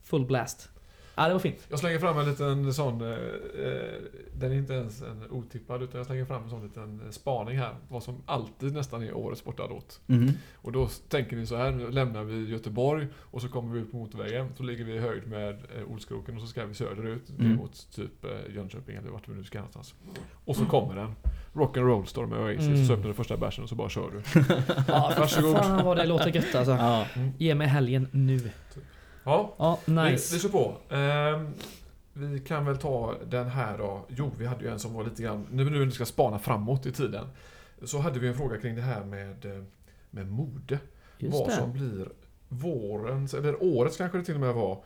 [0.04, 0.70] full blast.
[1.18, 1.66] Ja, det var fint.
[1.70, 3.16] Jag slänger fram en liten sån, eh, eh,
[4.34, 7.58] den är inte ens en otippad utan jag slänger fram en sån liten eh, spaning
[7.58, 7.76] här.
[7.90, 10.00] Vad som alltid nästan är årets bortalåt.
[10.06, 10.32] mhm.
[10.56, 13.92] Och då tänker ni så här, nu lämnar vi Göteborg och så kommer vi ut
[13.92, 14.48] på motorvägen.
[14.58, 17.56] Så ligger vi i höjd med eh, Olskroken och så ska vi söderut Mm.
[17.56, 19.94] mot typ eh, Jönköping eller vart vi nu ska någonstans.
[20.46, 21.16] Och så kommer den.
[21.54, 22.82] Rock'n'roll står med Oasis Mm.
[22.82, 24.40] och så öppnar du första bärsen och så bara kör du.
[24.88, 25.58] Ja, Varsågod.
[25.58, 26.72] Fan vad det låter gött alltså.
[26.72, 27.06] Ja.
[27.38, 28.50] Ge mig helgen nu.
[29.26, 30.40] Ja, Ja, vi, vi nice.
[30.40, 30.78] kör på.
[30.96, 31.54] Ehm,
[32.14, 34.06] vi kan väl ta den här då.
[34.10, 36.86] Jo, vi hade ju en som var lite grann, nu när vi ska spana framåt
[36.86, 37.28] i tiden.
[37.84, 39.64] Så hade vi en fråga kring det här med, eh,
[40.10, 40.80] med mode.
[41.18, 41.56] Just vad det.
[41.56, 42.08] som blir
[42.50, 44.84] vårens, eller årets kanske det till och med var,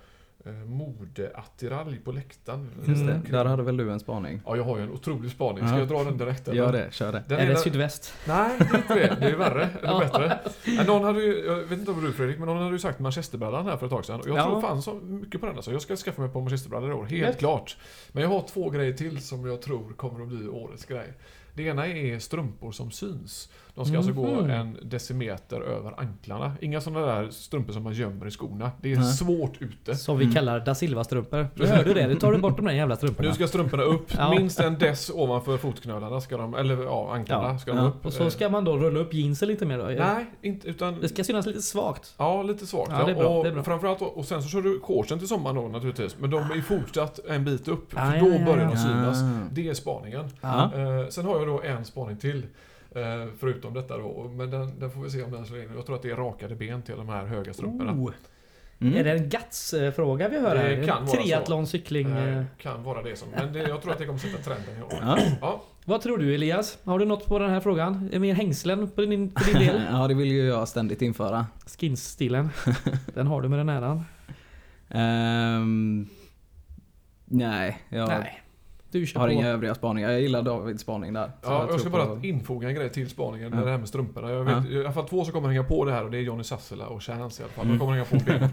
[0.66, 2.70] modeattiralj på läktaren.
[2.88, 3.32] Just det, Mm.
[3.32, 4.42] där hade väl du en spaning?
[4.46, 5.58] Ja, jag har ju en otrolig spaning.
[5.68, 5.80] Ska Ja.
[5.80, 6.48] jag dra den direkt?
[6.48, 6.58] eller?
[6.58, 7.24] Gör det, kör det.
[7.28, 8.14] Den Är det sydväst?
[8.28, 9.18] Nej, det är inte det.
[9.20, 9.70] Det är värre.
[9.80, 10.00] Eller Ja.
[10.00, 10.40] bättre.
[10.88, 13.66] Någon hade ju, jag vet inte om du Fredrik, men någon hade ju sagt manchesterbrallan
[13.66, 14.20] här för ett tag sedan.
[14.20, 14.44] Och jag Ja.
[14.46, 15.56] tror fan så mycket på den.
[15.56, 15.72] Alltså.
[15.72, 17.38] Jag ska skaffa mig på manchesterbrallor i år, helt Gött.
[17.40, 17.78] klart.
[18.12, 21.14] Men jag har två grejer till som jag tror kommer att bli årets grej.
[21.54, 23.50] Det ena är strumpor som syns.
[23.80, 24.50] De ska alltså gå Mhm.
[24.50, 26.52] en decimeter över anklarna.
[26.62, 28.72] Inga sådana där strumpor som man gömmer i skorna.
[28.82, 29.06] Det är Nej.
[29.14, 29.96] svårt ute.
[29.96, 30.36] Som vi Mm.
[30.36, 31.48] kallar da Silva-strumpor.
[31.56, 32.08] Du hörde det?
[32.08, 33.30] Nu tar du bort de där jävla strumporna.
[33.30, 34.14] Nu ska strumporna upp.
[34.18, 34.30] Ja.
[34.30, 37.58] Minst en dess ovanför fotknölarna ska de, eller ja, anklarna Ja.
[37.60, 37.86] ska de Ja.
[37.88, 38.06] upp.
[38.06, 39.84] Och så ska man då rulla upp jeansen lite mer då?
[39.86, 41.02] Nej, inte utan...
[41.02, 42.14] Det ska synas lite svagt.
[42.18, 42.92] Ja, lite svagt.
[42.92, 43.64] Ja, det är bra, och det är bra.
[43.64, 46.16] Framförallt, och sen så kör du shortsen till sommaren då naturligtvis.
[46.20, 47.92] Men de är fortsatt en bit upp.
[47.92, 48.70] För då ja, börjar ja.
[48.72, 49.18] de synas.
[49.52, 50.26] Det är spaningen.
[50.42, 50.64] Ja.
[50.76, 52.44] Eh, sen har jag då en spaning till.
[52.96, 54.32] Eh, förutom detta då.
[54.36, 55.70] Men den, den får vi se om den slår in.
[55.76, 57.92] Jag tror att det är rakade ben till de här höga strumporna.
[57.92, 58.12] Oh.
[58.82, 58.96] Mm.
[58.96, 60.84] Är det en guts-fråga vi hör Det här?
[60.86, 61.16] kan vara så.
[61.24, 62.12] Triathlon, cykling.
[62.12, 62.46] Eh, eh.
[62.58, 63.28] kan vara det som.
[63.30, 64.94] Men det, jag tror att det kommer sätta trenden i år.
[65.02, 65.18] Ja.
[65.42, 66.78] Ja, Vad tror du Elias?
[66.84, 68.08] Har du något på den här frågan?
[68.08, 69.82] Är det mer hängslen på din, på din del?
[69.92, 71.46] ja, det vill ju jag ständigt införa.
[71.66, 72.50] Skins-stilen.
[73.14, 74.04] Den har du med den äran.
[74.90, 76.08] Ehm,
[77.26, 78.42] nej, jag Nej.
[78.92, 79.34] Du kör har på.
[79.34, 80.12] inga övriga spaningar.
[80.12, 81.32] Jag gillar Davids spaning där.
[81.42, 83.64] Ja, jag tror ska på- bara infoga en grej till spaningen Ja.
[83.66, 84.32] det här med strumporna.
[84.32, 86.22] Jag vet, I alla fall två som kommer hänga på det här och det är
[86.22, 87.66] Johnny Sassela och Chance i alla fall.
[87.66, 87.80] De Mm.
[87.80, 88.50] kommer hänga på ben.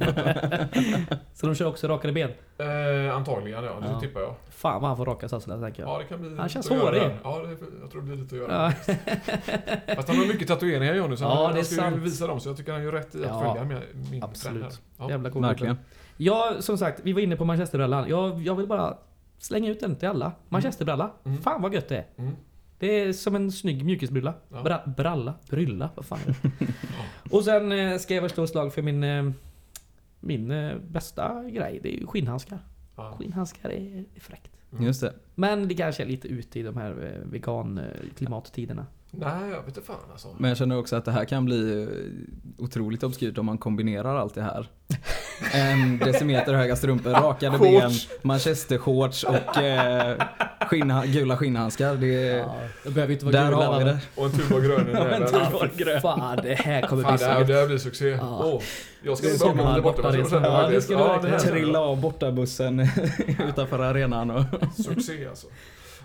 [1.35, 2.31] Så de kör också rakade ben?
[2.59, 4.01] Eh, antagligen ja, det Ja.
[4.01, 4.35] tippar jag.
[4.51, 5.91] Fan vad han får raka satsningar tänker jag.
[5.91, 7.03] Ja, det kan bli Han känns hårig.
[7.25, 8.73] Ja, det, jag tror det blir lite att göra.
[8.87, 8.95] Ja.
[9.97, 11.97] Fast han har mycket tatueringar Johnny, så Ja, han, det är han ska ju sant.
[12.03, 12.41] visa dem.
[12.41, 14.61] Så jag tycker han gör rätt i att Ja, följa med min absolut.
[14.61, 15.05] trend här.
[15.05, 15.11] Ja.
[15.11, 15.77] Jävla cool Verkligen.
[16.17, 18.09] Ja, som sagt, vi var inne på manchesterbrallan.
[18.09, 18.97] Jag, jag vill bara
[19.39, 20.33] slänga ut den till alla.
[20.49, 21.11] Manchesterbralla.
[21.25, 21.39] Mm.
[21.39, 22.07] Fan vad gött det är.
[22.17, 22.33] Mm.
[22.79, 24.35] Det är som en snygg mjukisbralla.
[24.49, 24.63] Ja.
[24.63, 25.35] Bra, bralla?
[25.51, 25.91] Brylla?
[25.95, 26.67] Vad fan är det?
[27.31, 29.05] Och sen eh, ska jag väl slå slag för min...
[29.05, 29.31] Eh,
[30.21, 31.81] min eh, bästa grej.
[31.83, 32.59] Det är ju skinnhandskar.
[32.97, 33.17] Ja.
[33.19, 34.51] Skinnhandskar är, är fräckt.
[34.73, 34.85] Mm.
[34.85, 35.15] Just det.
[35.35, 37.85] Men det kanske är lite ute i de här eh, vegan eh,
[38.17, 38.87] klimattiderna.
[39.19, 40.29] Nej, jag vet inte fan alltså.
[40.39, 44.17] Men jag känner också att det här kan bli eh, otroligt obskyrt om man kombinerar
[44.17, 44.67] allt det här.
[45.53, 48.09] En decimeter höga strumpor, rakade ben, Shorts.
[48.23, 50.17] manchestershorts och eh,
[50.61, 51.95] skinnha- gula skinnhandskar.
[51.95, 52.55] Det, Ja,
[52.85, 53.99] det behöver inte vara där gula, har vi det.
[54.17, 56.01] Och en tuba grön i Ja, en tuba grön.
[56.01, 57.49] Fan, det här kommer Fan, bli det så här, gött.
[57.49, 58.09] det här blir succé.
[58.09, 58.41] Ja.
[58.45, 58.63] Åh,
[59.03, 60.03] jag ska Det sommar- där borta.
[60.03, 60.29] bortaresa.
[60.31, 60.43] säga?
[60.43, 62.81] Ja, det ska du Ja, det här- Trilla av bortabussen
[63.49, 64.45] utanför arenan och...
[64.85, 65.47] Succé alltså.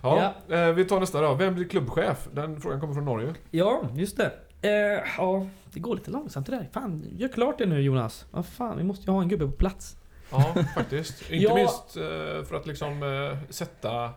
[0.04, 1.34] Ja, Eh, vi tar nästa då.
[1.34, 2.28] Vem blir klubbchef?
[2.34, 3.34] Den frågan kommer från Norge.
[3.52, 4.32] Ja, just det.
[4.62, 6.70] Eh, ja, det går lite långsamt det där.
[6.72, 8.26] Fan, gör klart det nu Jonas.
[8.32, 9.98] Vad fan, vi måste ju ha en gubbe på plats.
[10.32, 11.22] Ja, faktiskt.
[11.32, 11.56] Inte Ja.
[11.56, 14.10] minst eh, för att liksom eh, sätta,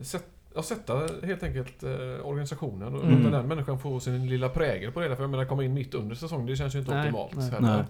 [0.00, 0.24] sätt,
[0.54, 1.90] ja, sätta helt enkelt eh,
[2.26, 3.22] organisationen och Mm.
[3.24, 5.06] låta den människan få sin lilla prägel på det.
[5.06, 5.16] hela.
[5.16, 7.36] För jag menar, komma in mitt under säsong, det känns ju inte Nej, optimalt.
[7.36, 7.60] nej.
[7.60, 7.84] Nej.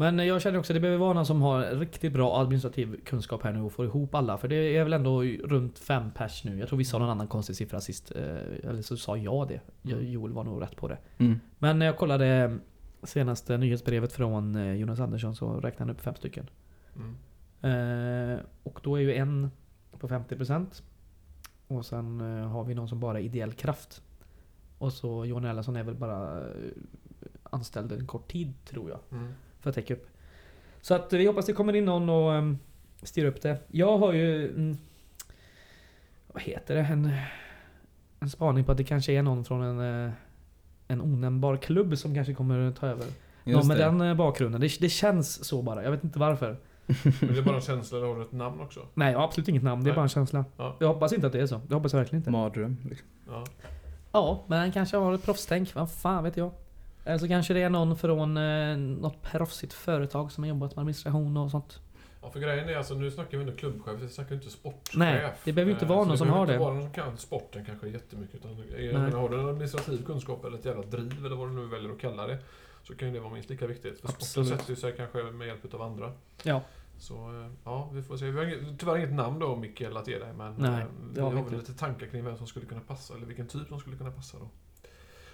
[0.00, 3.42] Men jag känner också att det behöver vara någon som har riktigt bra administrativ kunskap
[3.42, 4.38] här nu och får ihop alla.
[4.38, 6.58] För det är väl ändå runt fem pers nu.
[6.58, 8.12] Jag tror vi sa någon annan konstig siffra sist.
[8.16, 8.24] eh,
[8.70, 9.60] Eller så sa jag det.
[9.82, 10.98] Jag- Joel var nog rätt på det.
[11.18, 11.40] Mm.
[11.58, 12.58] Men när jag kollade
[13.02, 16.46] senaste nyhetsbrevet från eh, Jonas Andersson så räknade han upp fem stycken.
[16.96, 17.14] Mm.
[18.32, 19.50] Eh, och då är ju en
[19.98, 20.82] på 50%.
[21.68, 22.20] Och sen
[22.50, 24.02] har vi någon som bara är ideell kraft.
[24.78, 26.42] Och så Johan Erlandsson är väl bara
[27.42, 28.98] anställd en kort tid tror jag.
[29.18, 29.32] Mm.
[29.60, 30.06] För att täcka upp.
[30.80, 32.58] Så att vi hoppas det kommer in någon och ehm,
[33.02, 33.58] styra upp det.
[33.68, 34.48] Jag har ju...
[34.48, 34.76] Mm,
[36.26, 36.80] vad heter det?
[36.80, 37.10] En,
[38.20, 40.12] en spaning på att det kanske är någon från en, eh,
[40.88, 43.04] en onämnbar klubb som kanske kommer ta över.
[43.44, 43.84] Någon Just med det.
[43.84, 44.60] den eh, bakgrunden.
[44.60, 45.84] Det, det känns så bara.
[45.84, 46.56] Jag vet inte varför.
[47.20, 48.80] Men det är bara en känsla, eller har du ett namn också?
[48.94, 49.84] Nej, jag har absolut inget namn.
[49.84, 49.96] Det är Nej.
[49.96, 50.44] bara en känsla.
[50.56, 50.76] Ja.
[50.80, 51.60] Jag hoppas inte att det är så.
[51.68, 52.30] Det hoppas jag verkligen inte.
[52.30, 52.76] Mardröm.
[52.88, 53.08] Liksom.
[53.28, 53.44] Ja.
[54.12, 55.74] Ja, men han kanske har ett proffstänk.
[55.74, 56.50] Vad fan vet jag.
[57.04, 60.82] Eller så kanske det är någon från eh, något proffsigt företag som har jobbat med
[60.82, 61.80] administration och sånt.
[62.22, 64.96] Ja, för grejen är alltså, nu snackar vi inte klubbchef, vi snackar inte sportchef.
[64.96, 66.58] Nej, det behöver inte Eh, vara så någon som behöver har inte det.
[66.64, 68.34] vara någon som kan sporten kanske jättemycket.
[68.34, 68.92] Utan, är, Nej.
[68.92, 71.90] men har du en administrativ kunskap eller ett jävla driv eller vad du nu väljer
[71.92, 72.38] att kalla det.
[72.82, 74.00] Så kan ju det vara minst lika viktigt.
[74.00, 74.48] För sporten Absolut.
[74.48, 76.12] sätter ju sig kanske med hjälp av andra.
[76.42, 76.60] Ja.
[76.98, 78.30] Så eh, ja, vi får se.
[78.30, 80.32] Vi har inget, tyvärr inget namn då Mikael att ge dig.
[80.32, 81.56] Men Nej, eh, vi det har väl inte.
[81.56, 83.14] lite tankar kring vem som skulle kunna passa.
[83.14, 84.48] Eller vilken typ som skulle kunna passa då.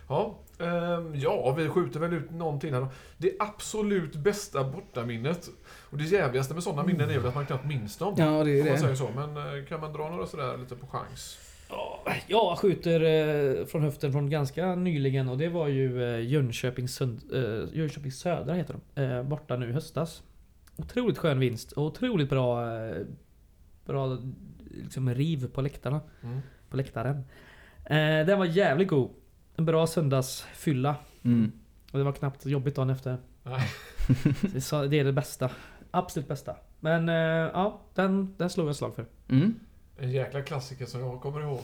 [0.09, 2.89] Ja, ehm, ja, vi skjuter väl ut någonting här då.
[3.19, 5.49] Det absolut bästa bortaminnet.
[5.91, 8.15] Och det jävligaste med sådana minnen är väl att man knappt minns dem.
[8.19, 8.79] Ja, det är man det.
[8.79, 9.09] säger så.
[9.15, 11.39] Men eh, kan man dra några sådär lite på chans?
[11.69, 17.21] Ja, Jag skjuter eh, från höften från ganska nyligen och det var ju Jönköping, Sund,
[17.35, 19.03] eh, Jönköping Södra heter de.
[19.03, 20.23] Eh, borta nu i höstas.
[20.77, 22.67] Otroligt skön vinst och otroligt bra,
[23.85, 24.19] bra
[24.71, 26.01] liksom, riv på läktarna.
[26.23, 26.41] Mm.
[26.71, 27.25] På läktaren.
[28.27, 29.11] Den var jävligt god.
[29.57, 30.97] En bra söndagsfylla.
[31.23, 31.53] Mm.
[31.93, 33.19] Och det var knappt jobbigt dagen efter.
[33.43, 33.69] Nej.
[34.91, 35.51] Det är det bästa.
[35.91, 36.57] Absolut bästa.
[36.81, 37.15] Men eh,
[37.53, 39.07] ja, den, den slog jag ett slag för.
[39.29, 39.55] Mm.
[39.99, 41.61] En jäkla klassiker som jag kommer ihåg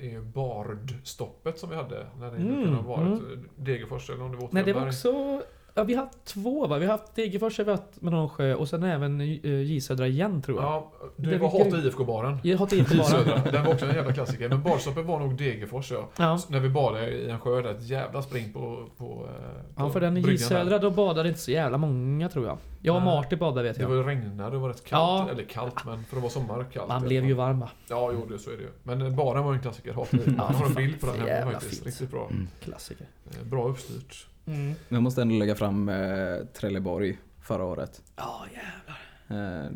[0.00, 2.06] eh, är Bardstoppet som vi hade.
[2.18, 3.48] När det Mm, kunde ha varit mm.
[3.56, 5.38] Degerfors eller om det var Nej det var Åtvidaberg.
[5.38, 5.46] också...
[5.76, 6.78] Ja, vi har haft två va?
[6.78, 9.80] Vi har haft Degerfors, har vi haft med någon sjö och sen även eh, J
[9.80, 10.64] Södra igen tror jag.
[10.72, 12.38] Ja, Det det var var Hata IFK-baren.
[12.42, 13.04] Jag har inte I bara.
[13.08, 13.38] Södra.
[13.52, 14.48] Den var också en jävla klassiker.
[14.48, 16.08] Men Bardstoppet var nog Degerfors ja.
[16.18, 16.38] Ja.
[16.48, 17.70] När vi badade i en sjö där.
[17.70, 19.46] Ett jävla spring på, på, eh,
[19.76, 22.58] ja, på för den i J Södra då badade inte så jävla många tror jag.
[22.82, 23.02] Jag och.
[23.02, 23.88] Martin badade vet Det jag.
[23.88, 25.28] var ju regnade, det var rätt kallt.
[25.28, 25.32] Ja.
[25.32, 26.88] Eller kallt, men för det var sommar kallt.
[26.88, 27.46] Man blev ju fall.
[27.46, 27.68] varma.
[27.88, 28.68] Ja, jo, det, så är det ju.
[28.82, 29.92] Men eh, baren var ju en klassiker.
[29.92, 30.30] Hata IFK.
[30.38, 31.74] Ja, Jag har en bild på den hemma faktiskt.
[31.74, 31.86] fint.
[31.86, 32.26] Riktigt bra.
[32.30, 32.48] Mm.
[32.64, 33.06] Klassiker.
[33.44, 34.26] Bra uppstyrt.
[34.46, 34.74] Mm.
[34.88, 38.02] Jag måste ändå lägga fram eh, Trelleborg förra året.
[38.16, 39.64] Ja jävlar.
[39.64, 39.70] Eh,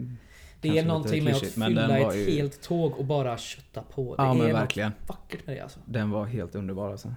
[0.61, 4.17] Det är någonting med att men fylla ett ju- helt tåg och bara kötta på.
[4.17, 4.93] Det ja är men något verkligen.
[5.07, 5.81] vackert med det alltså.
[5.85, 7.15] Den var helt underbar alltså.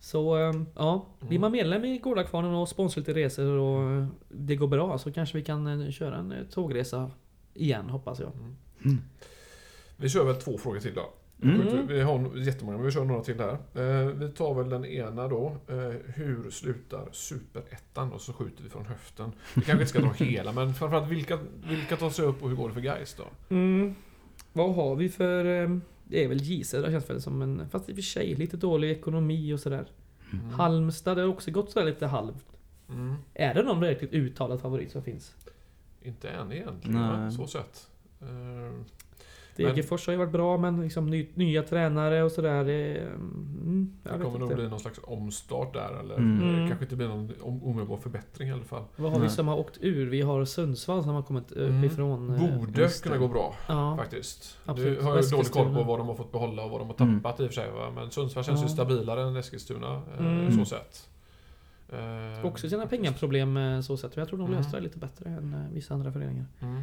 [0.00, 4.56] Så ehm, ja, blir man medlem i Gårdakvarnen och sponsrar lite resor och eh, det
[4.56, 7.10] går bra så kanske vi kan eh, köra en eh, tågresa
[7.54, 8.32] igen hoppas jag.
[8.84, 8.98] Mm.
[9.96, 11.10] Vi kör väl två frågor till då.
[11.42, 11.86] Mm.
[11.86, 13.52] Vi har jättemånga, men vi kör några till här.
[13.74, 15.56] Eh, Vi tar väl den ena då.
[15.68, 15.76] Eh,
[16.14, 18.12] Hur slutar Superettan?
[18.12, 19.32] Och så skjuter vi från höften.
[19.54, 22.56] Vi kanske inte ska dra hela, men framförallt vilka, vilka tar sig upp och hur
[22.56, 23.54] går det för Gais då?
[23.54, 23.94] Mm.
[24.52, 25.44] Vad har vi för...
[25.44, 27.68] ehm, Det är väl J Södra känns väl som en...
[27.70, 29.86] Fast i och för sig lite dålig ekonomi och sådär.
[30.32, 30.50] Mm.
[30.50, 32.46] Halmstad det har också gått sådär lite halvt.
[32.88, 33.14] Mm.
[33.34, 35.34] Är det någon riktigt uttalad favorit som finns?
[36.02, 37.32] Inte än egentligen, Nej.
[37.32, 37.88] så sett.
[39.58, 42.64] Eh, Degerfors har ju varit bra men liksom ny, nya tränare och sådär.
[42.64, 46.42] Det, mm, jag Det vet kommer nog bli någon slags omstart där, eller Mm.
[46.42, 46.68] eh, Mm.
[46.68, 48.84] kanske inte blir någon om- omedelbar förbättring i alla fall.
[48.96, 49.34] Vad har vi Nej.
[49.34, 50.06] som har åkt ur?
[50.10, 51.78] Vi har Sundsvall som har kommit Mm.
[51.84, 52.34] uppifrån.
[52.34, 53.20] eh, Borde just kunna det.
[53.20, 53.54] gå bra.
[53.68, 53.96] Ja.
[53.96, 54.58] Faktiskt.
[54.64, 54.98] Absolut.
[54.98, 57.06] Du har ju dålig koll på vad de har fått behålla och vad de har
[57.06, 57.20] Mm.
[57.20, 57.70] tappat i och för sig.
[57.70, 57.90] Va?
[57.94, 58.68] Men Sundsvall känns ju Ja.
[58.68, 60.02] stabilare än Eskilstuna.
[60.18, 60.52] eh, Mm.
[60.58, 61.08] Så sett.
[61.92, 64.12] Eh, Också sina pengaproblem eh, så sätt.
[64.16, 64.58] Jag tror de Mm.
[64.58, 66.44] löste det lite bättre än eh, vissa andra föreningar.
[66.60, 66.82] Mm.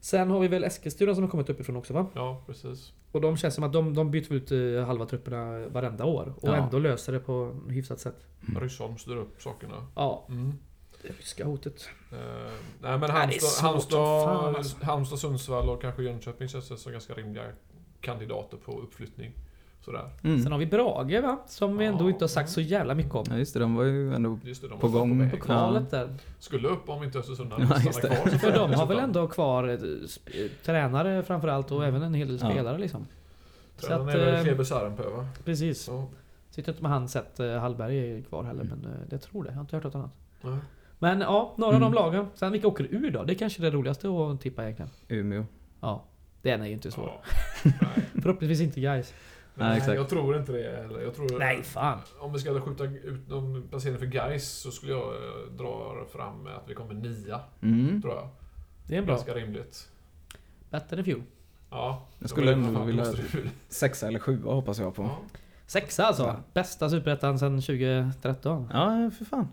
[0.00, 2.06] Sen har vi väl Eskilstuna som har kommit uppifrån också va?
[2.14, 2.92] Ja, precis.
[3.12, 6.34] Och de känns som att de, de byter ut eh, halva trupperna varenda år.
[6.40, 6.56] Och Ja.
[6.56, 8.26] ändå löser det på hyfsat sätt.
[8.48, 8.60] Mm.
[8.62, 9.86] Rysholm styr upp sakerna.
[9.94, 10.52] Ja, Mm.
[11.02, 11.88] det ryska hotet.
[12.12, 12.18] Eh,
[12.82, 13.98] nej men Halmstad, Halmstad,
[14.56, 14.84] alltså.
[14.84, 17.44] Halmstad, Sundsvall och kanske Jönköping känns det som ganska rimliga
[18.00, 19.32] kandidater på uppflyttning.
[19.88, 20.10] Sådär.
[20.24, 20.42] Mm.
[20.42, 21.38] Sen har vi Brage va?
[21.46, 22.08] Som vi ändå Ja.
[22.10, 23.24] inte har sagt så jävla mycket om.
[23.30, 24.38] Ja just det, de var ju ändå...
[24.44, 25.18] Just det, de På gång.
[25.18, 25.30] väg.
[25.30, 26.08] På kvalet där.
[26.38, 28.20] Skulle upp om inte Östersund hade Ja, fått just stanna det.
[28.30, 28.38] kvar.
[28.38, 29.78] För de har väl ändå kvar eh, eh,
[30.64, 31.88] tränare framförallt och Mm.
[31.94, 32.50] även en hel del Ja.
[32.50, 33.06] spelare liksom.
[33.80, 35.26] Tränaren är väl eh, Kleber Sarenpää va?
[35.44, 35.82] Precis.
[35.82, 36.04] Så,
[36.50, 38.78] Sitter inte med han sett eh, Hallberg är kvar heller Mm.
[38.82, 39.48] men eh, jag tror det.
[39.50, 40.10] Jag har inte hört något annat.
[40.42, 40.58] nej.
[40.98, 41.92] Men ja, några av Mm.
[41.92, 42.26] de lagen.
[42.34, 43.24] Sen vilka åker ur då?
[43.24, 44.90] Det är kanske det roligaste att tippa egentligen.
[45.08, 45.44] Umeå.
[45.80, 46.04] Ja.
[46.42, 47.10] Den är ju inte svår.
[47.64, 47.70] Ja.
[48.22, 49.14] Förhoppningsvis inte guys.
[49.58, 49.96] Nej, Nej, exakt.
[49.96, 51.00] jag tror inte det heller.
[51.00, 51.98] Jag tror, Nej, fan.
[52.18, 56.42] Om vi ska skjuta ut någon placering för Gais så skulle jag eh, dra fram
[56.42, 58.02] med att vi kommer nia, Mm.
[58.02, 58.28] tror jag.
[58.86, 59.14] Det är bra.
[59.14, 59.88] Ganska rimligt.
[60.70, 61.22] Bättre än fjol.
[61.70, 62.06] Ja.
[62.18, 63.04] Jag skulle ändå vilja-
[63.68, 65.02] Sexa eller sjua hoppas jag på.
[65.02, 65.18] Ja.
[65.66, 66.22] Sexa alltså.
[66.22, 66.36] Ja.
[66.52, 68.68] Bästa superettan sedan 2013.
[68.72, 69.48] Ja, för fan.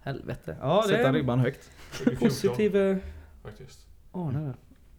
[0.00, 0.56] Helvete.
[0.60, 1.70] Ja, det Sätta är ribban högt.
[1.92, 2.96] 2014, positiv eh,
[3.42, 3.86] faktiskt.
[4.12, 4.54] anare där.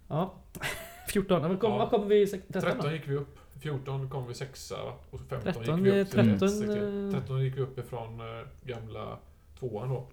[0.08, 0.34] Ja.
[1.10, 1.42] 14.
[1.42, 1.78] Men kom, Ja.
[1.78, 2.92] Vad kommer vi i sek- 13 13 då?
[2.92, 3.40] gick vi upp.
[3.64, 4.76] 14 kom vi sexa
[5.12, 8.20] och 15 13, gick vi upp till 13, 13, eh, 13 gick vi upp ifrån
[8.20, 9.18] eh, gamla
[9.60, 10.08] tvåan då.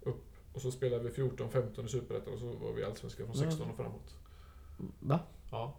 [0.00, 0.24] Upp.
[0.52, 3.42] Och så spelade vi 14, 15 i Superettan och så var vi allsvenska från Ja.
[3.50, 4.14] 16 och framåt.
[5.00, 5.20] Va?
[5.50, 5.76] Ja.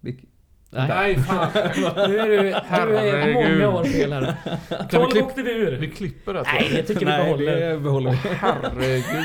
[0.00, 0.24] Vilk-
[0.70, 0.88] Nej.
[0.88, 1.50] Nej, fan.
[2.08, 3.34] Nu är du, du är Herregud.
[3.34, 4.34] många år fel här.
[4.68, 5.76] Kan vi 12 klipp- åkte vi ur.
[5.78, 6.86] Vi klipper det Nej, jag.
[6.86, 7.70] tycker vi Nej, behåller.
[7.70, 8.16] det behåller vi.
[8.28, 9.24] Herregud.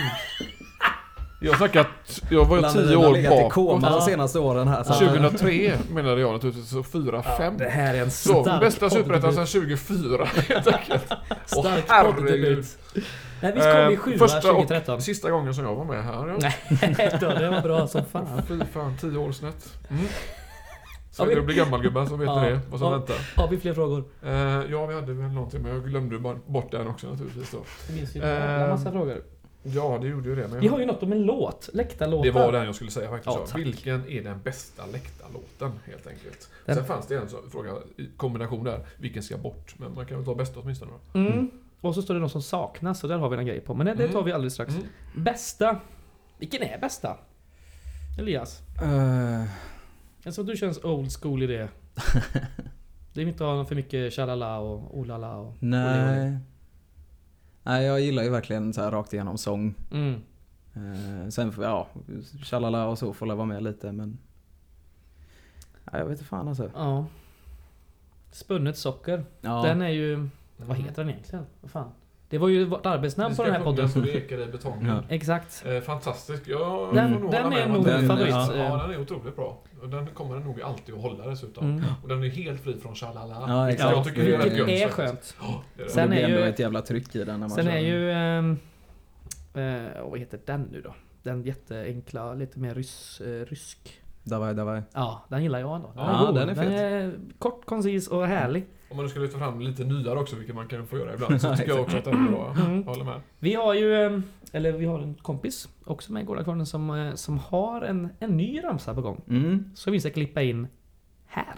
[1.42, 1.88] Jag har snackat...
[2.30, 3.52] Jag var ju Landet tio har år legat i bak.
[3.54, 3.96] koma Ja.
[3.96, 4.84] de senaste åren här.
[4.84, 4.94] Så.
[4.94, 7.58] 2003 menade jag naturligtvis, så 4, 5.
[7.58, 11.06] Det här är en Så, stark bästa superettan sedan 2004 helt enkelt.
[11.46, 12.66] Stark herregud.
[13.42, 14.96] Nej, visst kom vi Eh, sjua första 2013?
[14.96, 16.14] och sista gången som jag var med här.
[16.28, 16.36] Ja.
[16.40, 18.42] Nej då, det var bra som fan.
[18.48, 19.74] Fy fan, 10 år snett.
[19.90, 20.04] Mm.
[21.12, 22.36] Så Ja, vi- det blir gammalgubbar som vet Ja.
[22.36, 22.98] det, vad som Ja.
[22.98, 23.16] väntar.
[23.36, 24.04] Har vi fler frågor?
[24.26, 24.32] Eh,
[24.72, 27.58] ja, vi hade väl någonting, men jag glömde bara bort den också naturligtvis då.
[27.88, 29.22] Det finns ju Eh, en massa frågor.
[29.64, 30.48] Ja, det gjorde ju det.
[30.48, 31.70] Men Vi har ju något om en låt.
[31.74, 32.24] Läktarlåtar.
[32.26, 33.36] Det var den jag skulle säga faktiskt.
[33.52, 33.58] Ja.
[33.58, 36.50] Vilken är den bästa läktarlåten helt enkelt?
[36.66, 37.72] Den- Sen fanns det en fråga
[38.18, 38.86] kombination där.
[38.98, 39.76] Vilken ska bort?
[39.80, 41.20] Men man kan väl ta bästa åtminstone då.
[41.20, 41.52] Mm.
[41.82, 43.74] Och så står det något som saknas och där har vi en grej på.
[43.74, 44.10] Men det, Mm.
[44.12, 44.74] tar vi alldeles strax.
[44.76, 44.86] Mm.
[45.16, 45.80] Bästa.
[46.38, 47.18] Vilken är bästa?
[48.20, 48.62] Elias?
[48.82, 49.44] Eh,
[50.24, 51.70] En som du känns old school i det.
[53.14, 55.54] Det vill inte ha för mycket tjalala och olala och...
[55.60, 56.38] nej.
[57.64, 59.76] Nej, jag gillar ju verkligen så här rakt igenom sång.
[59.92, 60.22] Mm.
[60.74, 61.88] Eh, sen, får- ja,
[62.44, 64.18] tjalala och så får jag vara med lite men...
[65.92, 66.72] Nej, jag vet inte fan alltså.
[66.76, 67.06] Ja.
[68.32, 69.26] Spunnet socker.
[69.42, 69.62] Ja.
[69.64, 70.30] Den är ju...
[70.58, 71.46] Vad heter den egentligen?
[71.62, 71.92] Vad fan?
[72.30, 73.90] Det var ju vårt arbetsnamn på den här podden.
[73.90, 74.88] Så det ekar i betongen.
[74.88, 75.04] Ja.
[75.16, 75.64] Exakt.
[75.68, 76.44] Eh, fantastisk.
[76.48, 78.30] Jag Den- får nog den är nog min den- favorit.
[78.30, 78.60] Ja, Eh.
[78.64, 79.62] ja, den är otroligt bra.
[79.82, 81.70] Och den kommer den nog alltid att hålla dessutom.
[81.72, 81.84] Mm.
[82.04, 83.36] Och den är helt fri från tjalala.
[83.48, 83.92] Ja, exakt.
[83.96, 85.36] Jag tycker det är rätt Vilket gött är skönt.
[85.42, 85.92] Ja, det är det.
[85.92, 87.72] Sen det blir är ändå ju- ett jävla tryck i den när man Sen kör
[87.72, 88.12] är ju...
[88.12, 88.58] ehm,
[89.54, 90.96] eh, vad heter den nu då?
[91.24, 94.02] Den jätteenkla, lite mer rys, eh, rysk.
[94.30, 94.82] Davai, davai.
[94.94, 95.92] Ja, den gillar jag ändå.
[95.96, 96.36] Den Ja, god.
[96.36, 96.74] den är Den fet.
[96.80, 98.66] är kort, koncis och härlig.
[98.92, 101.42] Om man nu ska lyfta fram lite nyare också, vilket man kan få göra ibland,
[101.42, 102.56] så tycker jag också att den är bra.
[102.60, 102.76] Mm.
[102.78, 103.22] Jag håller med.
[103.40, 104.22] Vi har ju,
[104.52, 108.38] eller vi har en kompis också med i Gårdakvarnen som, eh, som har en, en
[108.38, 109.22] ny ramsa på gång.
[109.30, 109.66] Mm.
[109.76, 110.68] Så vi ska klippa in
[111.28, 111.56] här.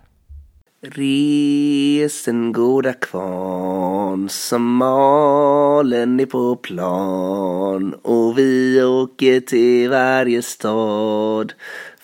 [0.84, 11.54] Resen goda kvarn som malen är på plan och vi åker till varje stad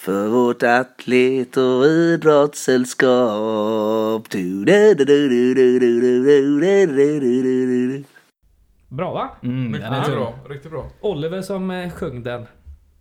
[0.07, 4.29] för vårt atlet och idrottssällskap.
[8.89, 9.29] Bra va?
[9.43, 10.33] Mm, den är bra.
[10.49, 10.89] Riktigt bra.
[11.01, 12.45] Oliver som sjöng den.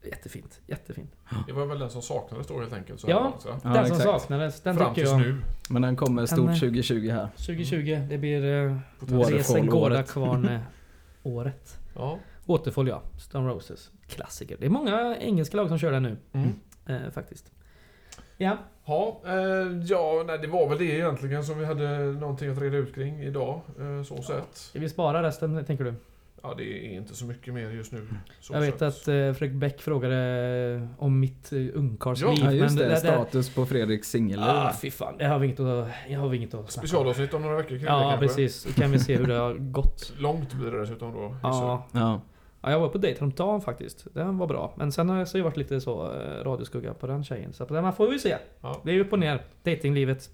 [0.05, 1.13] Jättefint, jättefint.
[1.47, 3.01] Det var väl den som saknades då helt enkelt.
[3.01, 3.33] Så ja,
[3.63, 4.61] den ja, som saknades.
[4.61, 5.21] Den Fram tills jag.
[5.21, 5.37] nu.
[5.71, 7.29] Men den kommer stort 2020 här.
[7.37, 11.79] 2020, det blir uh, Resen Gårdakvarn-året.
[11.95, 12.19] ja.
[12.45, 13.91] Waterfall ja, Stone Roses.
[14.07, 14.57] Klassiker.
[14.61, 16.17] Det är många engelska lag som kör den nu.
[16.33, 16.53] Mm.
[16.87, 17.53] Eh, faktiskt.
[18.37, 18.57] Ja,
[18.89, 19.35] Ja, eh,
[19.87, 23.23] ja nej, det var väl det egentligen som vi hade någonting att reda ut kring
[23.23, 23.61] idag.
[23.81, 24.57] Eh, så sett.
[24.57, 25.95] ska vi spara resten tänker du?
[26.43, 28.07] Ja, det är inte så mycket mer just nu.
[28.41, 30.17] Så Jag vet att eh, Fredrik Bäck frågade
[30.75, 32.31] eh, om mitt eh, ungkarlsliv.
[32.39, 34.43] Ja, Ja just det, där- status på Fredriks singel.
[34.43, 35.19] Ah, fy fan.
[35.19, 36.71] Det har vi inget att, jag har vi inget att.
[36.71, 38.27] Specialavsnitt om några veckor kring det Ja, kanske.
[38.27, 38.65] precis.
[38.65, 40.13] Då kan vi se hur det har gått.
[40.19, 41.37] Långt blir det dessutom då.
[41.43, 41.87] Ja.
[41.93, 42.21] Ja.
[42.63, 44.07] Ja, jag var på dejt häromdagen faktiskt.
[44.15, 44.73] Den var bra.
[44.77, 47.53] Men sen har jag så har jag varit lite så eh, radioskugga på den tjejen.
[47.53, 48.37] Så på den man får vi se.
[48.61, 48.81] Ja.
[48.85, 49.43] Det är upp och ner.
[49.63, 50.31] Datinglivet.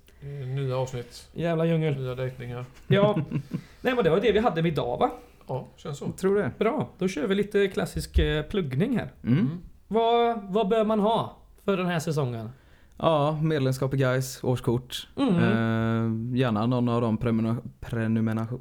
[0.56, 1.96] Nya avsnitt, Jävla djungel.
[1.96, 2.64] nya dejtningar.
[2.86, 3.16] Ja.
[3.80, 5.10] Nej men det var det vi hade med idag va?
[5.48, 6.04] Ja, känns så.
[6.04, 6.50] Jag tror det.
[6.58, 6.88] Bra.
[6.98, 9.08] Då kör vi lite klassisk eh, pluggning här.
[9.24, 9.48] Mm.
[9.88, 12.50] Vad, vad bör man ha för den här säsongen?
[12.96, 15.08] Ja, medlemskap i Gais, årskort.
[15.16, 15.34] Mm.
[15.36, 18.60] Eh, gärna någon av de premena- prenumeration...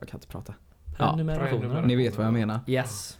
[0.00, 0.54] Jag kan inte prata.
[1.10, 1.58] Prenumerationerna.
[1.58, 1.88] prenumeration.
[1.88, 2.60] Ni vet vad jag menar.
[2.66, 3.18] Yes.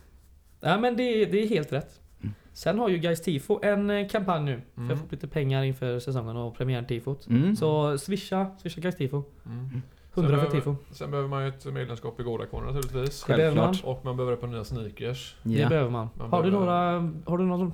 [0.60, 2.00] Ja men det, det är helt rätt.
[2.22, 2.34] Mm.
[2.52, 4.60] Sen har ju Guys Tifo en eh, kampanj nu.
[4.74, 4.92] För Mm.
[4.94, 7.26] att få lite pengar inför säsongen och premiärtifot.
[7.28, 7.56] Mm.
[7.56, 9.22] Så swisha, swisha Guys Tifo.
[9.46, 9.58] Mm.
[9.68, 9.82] 100
[10.14, 10.76] för behöver- tifo.
[10.90, 13.24] Sen behöver man ju ett medlemskap i Gårdakvarnen naturligtvis.
[13.24, 13.64] Det behöver man.
[13.66, 13.96] Självklart.
[13.98, 15.36] Och man behöver ett par nya sneakers.
[15.42, 15.68] Det Ja.
[15.68, 16.08] behöver man.
[16.18, 16.66] Man har du behöver-
[17.00, 17.72] några, har du någon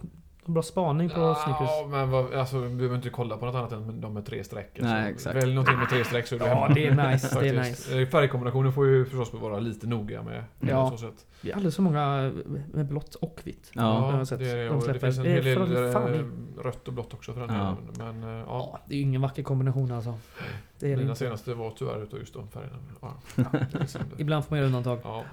[0.53, 1.69] bra spaning på sneakers?
[1.81, 4.45] Ja, men vad, alltså, vi behöver inte kolla på något annat än de med tre
[4.45, 4.71] streck.
[4.81, 5.37] Nej, Så exakt.
[5.37, 6.75] Välj någonting med tre streck så är du Ja, hemma.
[6.75, 7.41] det är nice.
[7.41, 8.01] det är nice.
[8.03, 10.45] Eh, Färgkombinationen får ju förstås vara lite noga med.
[10.61, 10.91] Ja.
[10.91, 11.27] Så sätt.
[11.43, 12.33] Det är alldeles för många
[12.73, 13.71] med blått och vitt.
[13.75, 13.83] Ja.
[14.31, 17.33] Ja, det, är, De det finns en hel del fan eh, rött och blått också
[17.33, 17.77] för den Ja.
[17.99, 20.15] Men eh, ja, Ja, det är ju ingen vacker kombination alltså.
[20.79, 21.15] Det är mina inte.
[21.19, 22.77] senaste var tyvärr utav just de färgerna.
[23.01, 23.15] Ja.
[24.19, 24.99] Ibland får man göra undantag.
[25.05, 25.25] ja.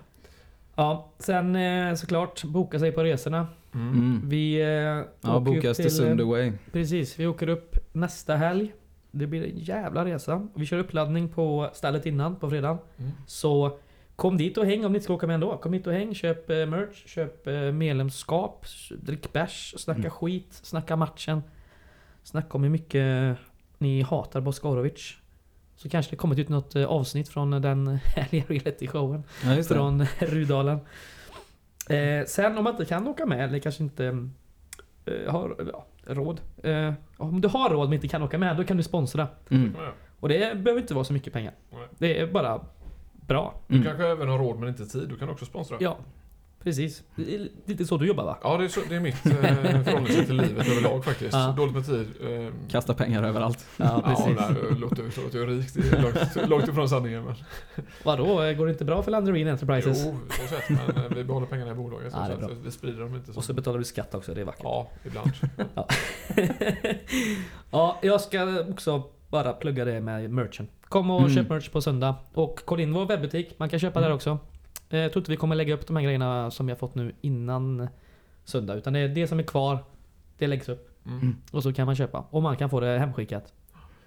[0.78, 3.48] Ja, sen eh, såklart boka sig på resorna.
[3.76, 3.94] Mm.
[3.94, 4.22] Mm.
[4.30, 5.06] Vi eh, Ja,
[5.40, 6.52] åker upp till eh, Sunderway.
[6.72, 8.74] Precis, vi åker upp nästa helg.
[9.12, 10.48] Det blir en jävla resa.
[10.56, 12.78] Vi kör uppladdning på stället innan, på fredag.
[12.98, 13.12] Mm.
[13.28, 13.78] Så
[14.16, 15.58] kom dit och häng om ni inte ska åka med ändå.
[15.58, 18.66] Kom hit och häng, köp eh, merch, köp eh, medlemskap,
[19.02, 20.12] drick bärs, snacka Mm.
[20.12, 21.44] skit, snacka matchen.
[22.24, 23.38] Snacka om hur mycket
[23.78, 25.14] ni hatar Boskorovic.
[25.76, 30.80] Så kanske det kommer ut något eh, avsnitt från den härliga reality-showen Ja, från Rudalen.
[31.90, 34.06] Eh, sen om man inte kan åka med, eller kanske inte
[35.06, 36.42] eh, har ja, råd.
[36.64, 39.28] Eh, om du har råd men inte kan åka med, då kan du sponsra.
[39.50, 39.76] Mm.
[40.20, 41.54] Och det behöver inte vara så mycket pengar.
[41.72, 41.88] Nej.
[41.98, 42.62] Det är bara
[43.12, 43.54] bra.
[43.68, 43.88] Du Mm.
[43.88, 45.10] kanske även har råd men inte tid.
[45.10, 45.78] Du kan också sponsra.
[45.80, 45.98] Ja,
[46.66, 47.04] precis.
[47.16, 48.38] Det är lite så du jobbar va?
[48.44, 49.32] Ja, det är, så, det är mitt eh,
[49.84, 51.34] förhållningssätt till livet överlag faktiskt.
[51.34, 51.54] Ja.
[51.58, 52.08] Dåligt med tid.
[52.22, 53.66] Eh, Kasta pengar överallt.
[53.78, 54.26] Ja, Ja, precis.
[54.26, 55.74] nej, det låter, låter ju rikt.
[55.74, 57.24] Det är långt, långt ifrån sanningen.
[57.26, 57.36] Men,
[58.04, 60.04] Vadå, eh, går det inte bra för Landerin Enterprises?
[60.06, 60.70] jo, så sett.
[60.70, 62.12] Men vi behåller pengarna i bolaget.
[62.14, 62.56] Så Ja, det är så bra.
[62.56, 63.38] att vi sprider dem inte så.
[63.40, 64.64] Och så betalar du skatt också, det är vackert.
[64.64, 65.32] Ja, ibland.
[67.72, 70.68] ja, jag ska också bara plugga det med merchen.
[70.90, 71.36] Kom och Mm.
[71.36, 72.16] köp merch på söndag.
[72.34, 74.10] Och kolla in vår webbutik, man kan köpa Mm.
[74.10, 74.38] där också.
[74.90, 76.96] Eh, Jag tror inte vi kommer lägga upp de här grejerna som vi har fått
[76.96, 77.88] nu innan
[78.44, 78.74] söndag.
[78.74, 79.78] Utan det är det som är kvar,
[80.38, 80.90] det läggs upp.
[81.06, 81.36] Mm.
[81.52, 82.26] Och så kan man köpa.
[82.30, 83.54] Och man kan få det hemskickat.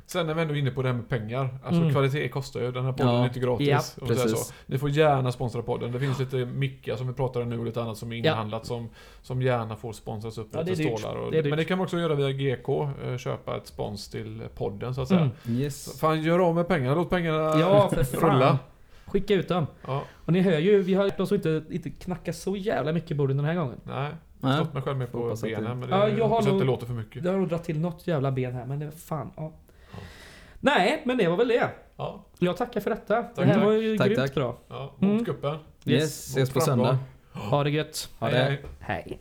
[0.07, 1.59] Sen är vi ändå inne på det här med pengar.
[1.65, 1.93] Alltså Mm.
[1.93, 2.73] kvalitet kostar ju.
[2.73, 3.21] Den här podden Ja.
[3.23, 3.69] är inte gratis.
[3.69, 4.53] Ja, så.
[4.67, 5.93] Ni får gärna sponsra podden.
[5.93, 8.67] Det finns lite mickar som vi pratar om nu och lite annat som är inhandlat
[8.67, 8.89] som,
[9.23, 11.17] som gärna får sponsras upp Ja, lite stålar.
[11.17, 12.69] Och, Det men det kan man också göra via GK.
[13.05, 15.21] eh, Köpa ett spons till podden så att säga.
[15.47, 15.61] Mm.
[15.61, 16.01] Yes.
[16.01, 16.95] Fan, gör av med pengarna.
[16.95, 18.59] Låt pengarna Ja, rulla.
[19.09, 19.67] Skicka ut dem.
[19.87, 23.11] Ja, Och ni hör ju, vi har de så inte, inte knackat så jävla mycket
[23.11, 23.81] i bordet den här gången.
[23.85, 24.13] nej.
[24.41, 25.65] Jag har stått mig själv med på Hoppas att benen.
[25.65, 27.23] det- Men det, Ja, jag har hoppas att nog- det låter för mycket.
[27.23, 29.53] Det har nog dragit till något jävla ben här, men det fan, ja.
[30.61, 31.71] Nej, men det var väl det.
[31.97, 33.15] Ja, Jag tackar för detta.
[33.35, 33.65] det här tack.
[33.65, 34.35] var ju Tack, grymt tack.
[34.35, 34.59] bra.
[34.69, 34.95] ja.
[34.99, 35.25] Mot Mm.
[35.25, 35.57] kuppen.
[35.85, 36.87] Yes, ses Mot på framgång.
[36.87, 36.99] söndag.
[37.51, 38.11] Ha det gött.
[38.19, 38.45] Ha Hej, det.
[38.45, 38.63] hej.
[38.81, 39.19] Hej.